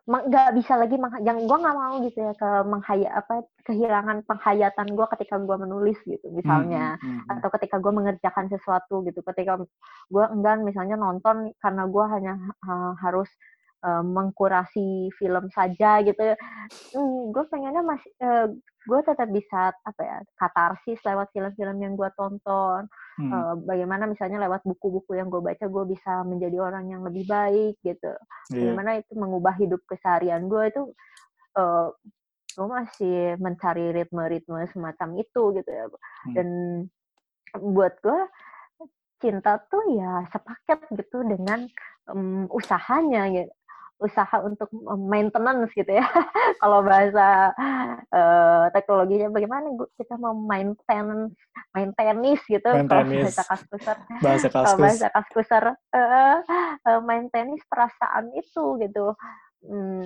[0.04, 5.08] nggak bisa lagi yang gue nggak mau gitu ya ke menghaya apa kehilangan penghayatan gue
[5.16, 7.24] ketika gue menulis gitu misalnya Mhm.
[7.24, 7.32] Mhm.
[7.32, 9.64] atau ketika gue mengerjakan sesuatu gitu ketika
[10.12, 12.34] gue enggan misalnya nonton karena gue hanya
[12.68, 13.32] uh, harus
[13.84, 16.34] uh, mengkurasi film saja gitu
[16.96, 18.48] hmm, gue pengennya masih uh,
[18.84, 23.30] gue tetap bisa apa ya katarsis lewat film-film yang gue tonton Mhm.
[23.30, 27.78] Uh, bagaimana misalnya lewat buku-buku yang gue baca gue bisa menjadi orang yang lebih baik
[27.86, 28.10] gitu
[28.50, 28.74] Iya.
[28.74, 30.82] bagaimana itu mengubah hidup keseharian gue itu
[31.62, 31.94] uh,
[32.58, 35.86] gue masih mencari ritme-ritme semacam itu gitu ya
[36.26, 36.34] Hmm.
[36.34, 36.48] dan
[37.54, 38.20] buat gue
[39.22, 41.70] cinta tuh ya sepaket gitu dengan
[42.10, 43.54] em, usahanya gitu
[44.02, 44.68] usaha untuk
[44.98, 46.04] maintenance gitu ya.
[46.62, 47.54] Kalau bahasa
[48.10, 51.36] eh, teknologinya bagaimana kita mau maintenance
[51.74, 52.70] main tenis gitu.
[52.70, 53.24] Main kalau tenis.
[53.26, 56.38] bahasa kaskusar Bahasa kalau bahasa kaskusar eh,
[56.86, 59.14] eh, main tenis perasaan itu gitu.
[59.64, 60.06] Hmm,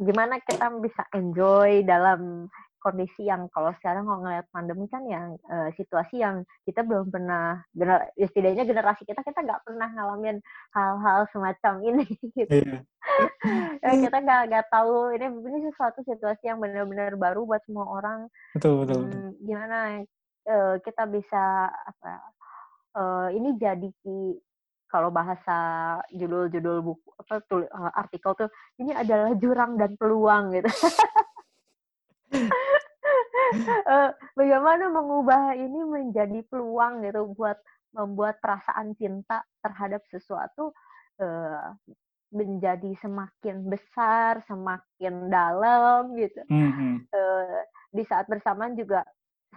[0.00, 2.50] gimana kita bisa enjoy dalam
[2.80, 7.60] kondisi yang kalau sekarang kalau ngeliat pandemi kan yang eh, situasi yang kita belum pernah
[7.76, 10.40] gener, ya setidaknya generasi kita kita nggak pernah ngalamin
[10.72, 12.04] hal-hal semacam ini
[12.34, 12.50] gitu.
[12.50, 12.80] Iya.
[13.80, 18.28] Ya, kita nggak nggak tahu ini ini sesuatu situasi yang benar-benar baru buat semua orang
[18.52, 19.18] Betul, betul, betul.
[19.18, 19.78] Hmm, gimana
[20.44, 22.10] eh, kita bisa apa
[22.96, 23.88] eh, ini jadi
[24.90, 25.56] kalau bahasa
[26.10, 27.62] judul-judul buku apa tul,
[27.94, 28.50] artikel tuh
[28.82, 30.70] ini adalah jurang dan peluang gitu.
[33.90, 37.58] Eh, bagaimana mengubah ini menjadi peluang gitu buat
[37.90, 40.70] membuat perasaan cinta terhadap sesuatu
[41.18, 41.66] eh,
[42.30, 47.10] menjadi semakin besar, semakin dalam gitu Mhm.
[47.10, 49.02] eh, di saat bersamaan juga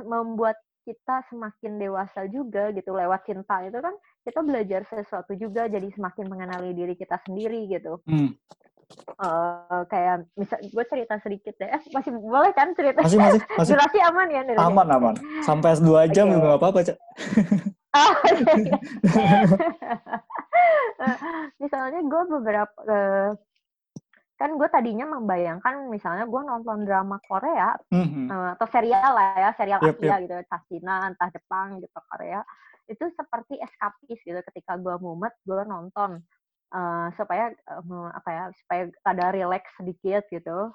[0.02, 3.96] membuat kita semakin dewasa juga gitu lewat cinta itu kan
[4.28, 8.36] kita belajar sesuatu juga jadi semakin mengenali diri kita sendiri gitu Hmm.
[8.94, 13.72] Eh, kayak misal gue cerita sedikit deh eh, masih boleh kan cerita Masih, masih, masih.
[13.74, 15.14] durasi aman ya durasi Aman, aman.
[15.42, 16.34] Sampai dua jam Oke.
[16.34, 16.98] juga nggak apa-apa, Cak.
[17.94, 17.94] Eh,
[21.60, 23.30] misalnya gue beberapa eh,
[24.34, 28.28] kan gue tadinya membayangkan misalnya gue nonton drama Korea Mhm.
[28.28, 32.42] eh, atau serial lah ya serial Yep, Asia gitu entah Cina entah Jepang gitu Korea
[32.84, 36.20] itu seperti eskapis gitu ketika gue mumet gue nonton
[36.74, 40.74] eh, supaya eh, apa ya supaya ada relax sedikit gitu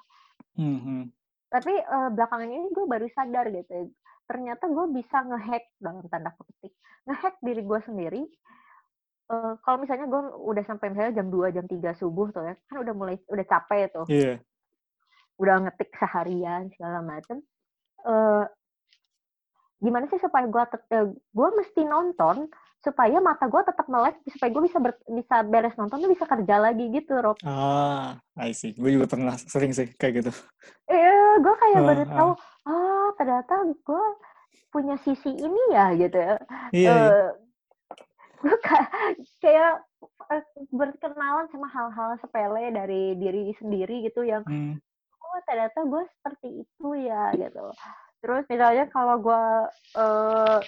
[0.55, 1.11] Mhm.
[1.47, 3.91] tapi eh, belakangan ini gue baru sadar gitu
[4.25, 6.73] ternyata gue bisa ngehack dalam tanda petik
[7.05, 8.23] ngehack diri gue sendiri
[9.29, 12.81] Eh, kalau misalnya gue udah sampai misalnya jam 2 jam 3 subuh tuh ya kan
[12.81, 14.41] udah mulai udah capek tuh Iya.
[15.37, 17.37] udah ngetik seharian segala macem
[18.09, 18.45] eh
[19.77, 20.63] gimana sih supaya gue
[21.29, 22.49] gue mesti nonton
[22.79, 26.55] supaya mata gue tetap melek supaya gue bisa ber- bisa beres nonton tuh bisa kerja
[26.57, 28.71] lagi gitu Rob Ah, I see.
[28.71, 30.31] Gue juga pernah sering sih kayak gitu.
[30.87, 31.03] eh
[31.37, 32.09] gue kayak Ah, baru ah.
[32.09, 32.31] tahu
[32.65, 34.05] ah ternyata gue
[34.69, 36.35] punya sisi ini ya gitu ya
[36.71, 37.17] Iya, iya.
[38.39, 38.57] gue
[39.39, 39.73] kayak
[40.29, 44.79] eh, berkenalan sama hal-hal sepele dari diri sendiri gitu yang Hmm.
[45.19, 47.75] oh ternyata gue seperti itu ya gitu
[48.19, 49.43] terus misalnya kalau gue
[49.95, 50.59] eh,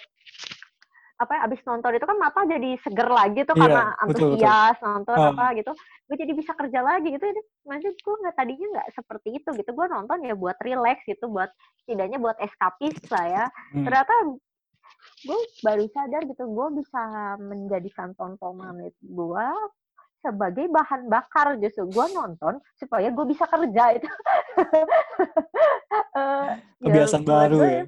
[1.21, 5.15] apa ya abis nonton itu kan mata jadi seger lagi tuh Iya, karena antusias nonton
[5.15, 5.29] Ah.
[5.29, 5.71] apa gitu
[6.09, 7.25] gue jadi bisa kerja lagi gitu
[7.63, 11.53] maksud gue nggak tadinya nggak seperti itu gitu gue nonton ya buat relax gitu buat
[11.79, 13.85] setidaknya buat eskapis lah ya Hmm.
[13.85, 14.13] ternyata
[15.21, 17.01] gue baru sadar gitu gue bisa
[17.37, 19.47] menjadikan tontonan itu gue
[20.19, 24.05] sebagai bahan bakar justru gue nonton supaya gue bisa kerja itu
[26.15, 27.83] ya Kebiasaan buat baru gue ya.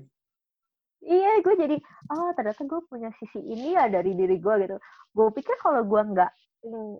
[1.03, 1.77] Iya gue jadi
[2.15, 4.77] oh ternyata gue punya sisi ini ya dari diri gue gitu.
[5.13, 6.31] Gue pikir kalau gue nggak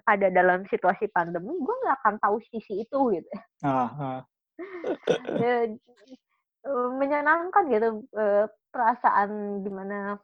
[0.03, 3.29] ada dalam situasi pandemi gue nggak akan tahu sisi itu gitu.
[3.63, 4.21] Ah.
[5.41, 5.65] ya,
[6.93, 10.15] menyenangkan gitu eh, perasaan di mana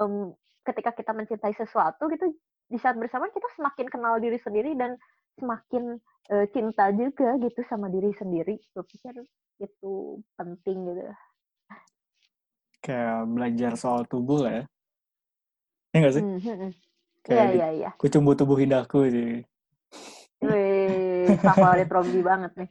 [0.00, 0.32] um,
[0.64, 2.32] ketika kita mencintai sesuatu gitu
[2.72, 4.96] di saat bersama kita semakin kenal diri sendiri dan
[5.36, 6.00] semakin
[6.32, 8.56] uh, cinta juga gitu sama diri sendiri.
[8.72, 9.12] Gue pikir
[9.60, 11.02] itu penting gitu
[12.84, 14.64] kayak belajar soal tubuh lah ya
[15.90, 16.70] ya nggak sih Hmm, hmm, hmm.
[17.24, 17.90] kayak Iya, iya, iya.
[17.96, 19.40] kucumbu tubuh indahku sih
[20.44, 22.68] Wih, favorit Robby banget nih.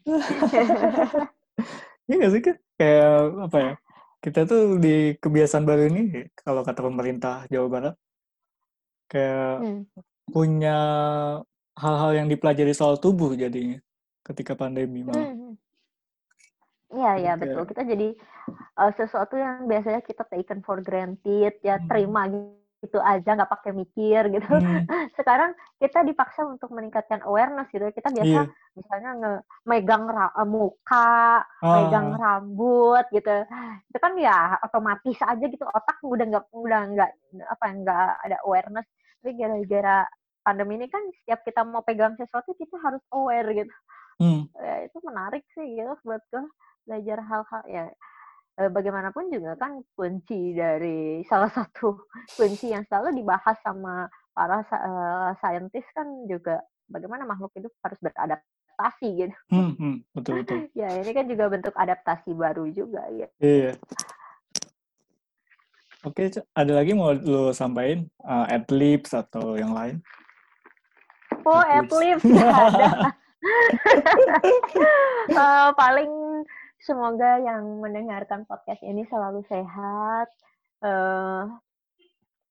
[2.05, 2.55] Iya nggak sih kan?
[2.77, 3.13] Kayak
[3.49, 3.73] apa ya?
[4.21, 7.95] Kita tuh di kebiasaan baru ini, kalau kata pemerintah Jawa Barat,
[9.09, 9.81] kayak Hmm.
[10.29, 10.77] punya
[11.73, 13.81] hal-hal yang dipelajari soal tubuh jadinya
[14.21, 15.33] ketika pandemi malah.
[15.33, 15.42] Hmm.
[16.93, 17.63] Iya, iya kayak betul.
[17.69, 18.07] Kita jadi
[18.79, 21.87] uh, sesuatu yang biasanya kita taken for granted, ya Hmm.
[21.89, 22.21] terima
[22.83, 24.43] gitu aja, nggak pakai mikir gitu.
[24.43, 24.83] hmm,
[25.17, 27.87] Sekarang kita dipaksa untuk meningkatkan awareness gitu.
[27.95, 28.43] Kita biasa iya,
[28.75, 29.33] misalnya nge
[29.63, 33.35] megang ra- uh, muka, megang ah, rambut gitu.
[33.87, 35.63] Itu kan ya otomatis aja gitu.
[35.63, 37.11] Otak udah nggak udah nggak
[37.47, 38.87] apa ya, nggak ada awareness.
[39.23, 39.97] Tapi gara-gara
[40.43, 43.71] pandemi ini kan setiap kita mau pegang sesuatu kita harus aware gitu.
[44.21, 46.45] Hmm, Ya, itu menarik sih gitu buat gue
[46.83, 47.85] belajar hal-hal ya
[48.59, 52.05] eh, bagaimanapun juga kan kunci dari salah satu
[52.39, 59.07] kunci yang selalu dibahas sama para eh, saintis kan juga bagaimana makhluk hidup harus beradaptasi
[59.25, 59.35] gitu.
[59.49, 60.59] hmm, hmm, betul betul.
[60.79, 63.27] Ya ini kan juga bentuk adaptasi baru juga ya.
[63.39, 63.73] Iya.
[66.03, 70.03] Oke, ada lagi mau lo sampaikan uh, adlibs atau yang lain?
[71.43, 72.23] Oh, at Adlibs.
[75.23, 76.43] Eh, paling
[76.83, 80.27] semoga yang mendengarkan podcast ini selalu sehat.
[80.83, 81.43] Eh,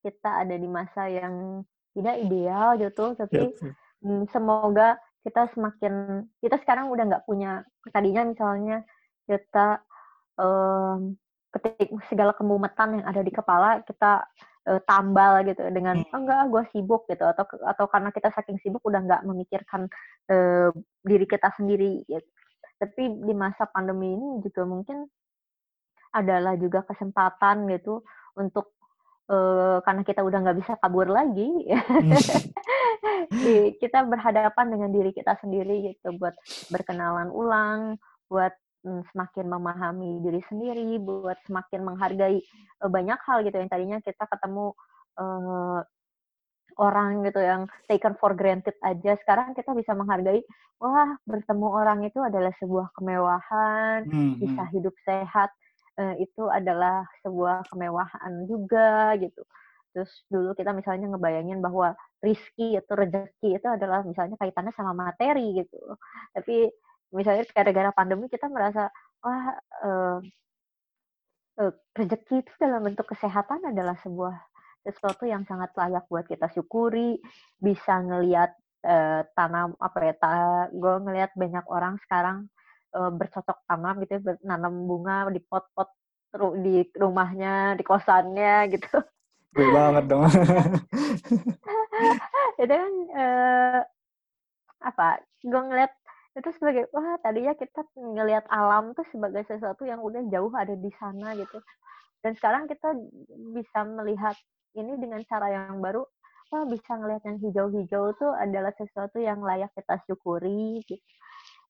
[0.03, 1.61] kita ada di masa yang
[1.93, 3.76] tidak ideal gitu, tapi Yap.
[4.01, 7.62] mm, semoga kita semakin kita sekarang udah nggak punya
[7.95, 8.82] tadinya misalnya
[9.30, 9.78] kita
[10.34, 11.14] em,
[11.55, 14.26] ketik segala kemumetan yang ada di kepala kita
[14.68, 16.10] eh, tambal gitu dengan Hmm.
[16.12, 19.90] oh enggak gue sibuk gitu atau atau karena kita saking sibuk udah nggak memikirkan
[20.30, 20.70] eh,
[21.02, 22.28] diri kita sendiri gitu.
[22.78, 25.06] Tapi di masa pandemi ini juga mungkin
[26.12, 28.02] adalah juga kesempatan gitu
[28.36, 28.74] untuk
[29.30, 32.12] eh, karena kita udah nggak bisa kabur lagi Hmm.
[33.82, 36.36] kita berhadapan dengan diri kita sendiri gitu buat
[36.68, 37.96] berkenalan ulang
[38.28, 38.52] buat
[38.82, 44.74] semakin memahami diri sendiri buat semakin menghargai eh, banyak hal gitu yang tadinya kita ketemu
[45.18, 45.80] eh,
[46.80, 50.40] orang gitu yang taken for granted aja sekarang kita bisa menghargai
[50.80, 54.72] wah bertemu orang itu adalah sebuah kemewahan Hmm, bisa hmm.
[54.74, 55.50] hidup sehat
[56.00, 59.44] eh, itu adalah sebuah kemewahan juga gitu.
[59.92, 61.92] Terus dulu kita misalnya ngebayangin bahwa
[62.24, 65.80] rizki atau rezeki itu adalah misalnya kaitannya sama materi gitu.
[66.32, 66.72] Tapi
[67.12, 68.88] misalnya gara-gara pandemi kita merasa
[69.22, 69.52] wah
[69.84, 70.18] eh,
[71.60, 74.34] eh, rezeki itu dalam bentuk kesehatan adalah sebuah
[74.82, 77.20] sesuatu yang sangat layak buat kita syukuri.
[77.60, 78.50] Bisa ngelihat
[78.82, 80.14] eh, tanam apa ya?
[80.18, 80.32] Ta,
[80.72, 82.50] gue ngelihat banyak orang sekarang
[82.96, 85.92] eh, bercocok tanam gitu, ya, nanam bunga di pot-pot
[86.64, 89.04] di rumahnya, di kosannya gitu.
[89.52, 90.24] Gue banget dong.
[92.62, 93.80] itu kan eh,
[94.82, 95.22] apa?
[95.44, 95.92] Gue ngeliat
[96.32, 100.88] itu sebagai wah tadinya kita ngelihat alam tuh sebagai sesuatu yang udah jauh ada di
[100.96, 101.60] sana gitu.
[102.24, 102.94] Dan sekarang kita
[103.52, 104.36] bisa melihat
[104.72, 106.06] ini dengan cara yang baru.
[106.52, 110.80] Wah bisa ngelihat yang hijau-hijau tuh adalah sesuatu yang layak kita syukuri.
[110.88, 111.00] Gitu.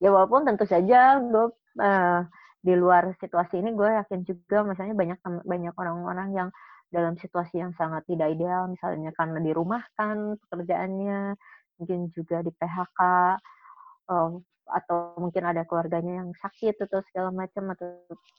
[0.03, 1.47] Ya walaupun tentu saja gue
[1.83, 2.21] eh,
[2.63, 6.49] di luar situasi ini gue yakin juga misalnya banyak banyak orang-orang yang
[6.93, 11.35] dalam situasi yang sangat tidak ideal misalnya karena dirumahkan pekerjaannya
[11.81, 13.01] mungkin juga di PHK
[14.11, 14.31] eh,
[14.73, 17.89] atau mungkin ada keluarganya yang sakit atau segala macam atau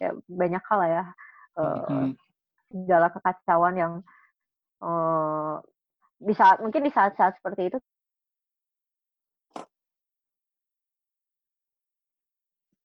[0.02, 1.06] ya, banyak hal lah ya
[1.62, 2.12] eh, Hmm,
[2.74, 3.94] segala kekacauan yang
[4.82, 5.56] eh,
[6.24, 7.78] di saat mungkin di saat-saat seperti itu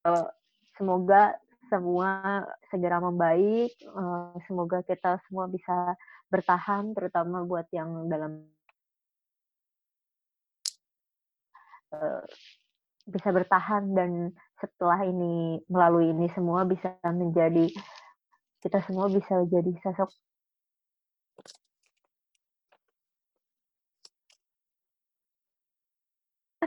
[0.07, 0.27] eh,
[0.77, 5.97] semoga semua segera membaik eh, semoga kita semua bisa
[6.29, 8.45] bertahan terutama buat yang dalam
[11.93, 12.23] eh,
[13.09, 14.11] bisa bertahan dan
[14.61, 17.73] setelah ini melalui ini semua bisa menjadi
[18.61, 20.11] kita semua bisa jadi sosok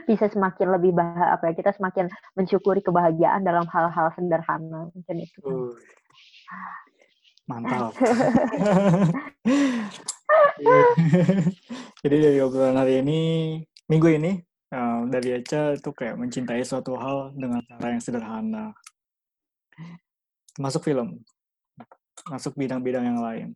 [0.02, 5.40] bisa semakin lebih bah apa ya kita semakin mensyukuri kebahagiaan dalam hal-hal sederhana mungkin itu.
[5.46, 5.72] Uh,
[7.46, 7.94] Mantap.
[12.02, 13.20] Jadi dari obrolan hari ini,
[13.90, 14.38] minggu ini,
[14.72, 18.72] uh, dari Eca itu kayak mencintai suatu hal dengan cara yang sederhana.
[20.56, 21.20] Masuk film,
[22.28, 23.48] masuk bidang-bidang yang lain.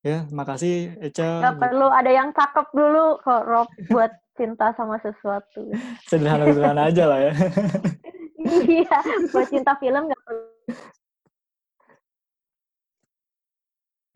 [0.00, 1.44] Ya, makasih Eca.
[1.44, 5.68] Gak perlu ada yang cakep dulu kok Rob buat cinta sama sesuatu.
[6.08, 7.32] Sederhana-sederhana aja lah ya.
[8.80, 8.98] iya,
[9.28, 10.48] buat cinta film gak perlu.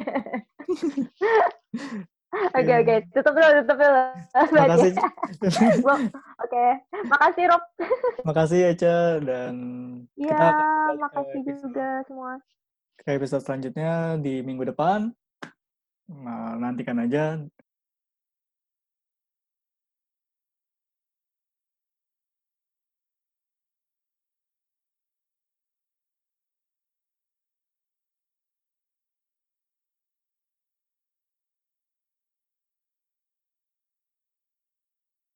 [2.34, 2.80] Oke Ya.
[2.80, 4.02] oke, tutup dulu, tutup dulu.
[4.58, 4.92] Makasih.
[6.44, 6.64] Oke,
[7.06, 7.62] makasih Rob.
[8.28, 9.54] Makasih Eca dan
[10.14, 10.48] Iya, kita
[10.98, 12.32] makasih episode- juga semua.
[12.96, 15.10] ke episode selanjutnya di minggu depan.
[16.06, 17.38] Nah, nantikan aja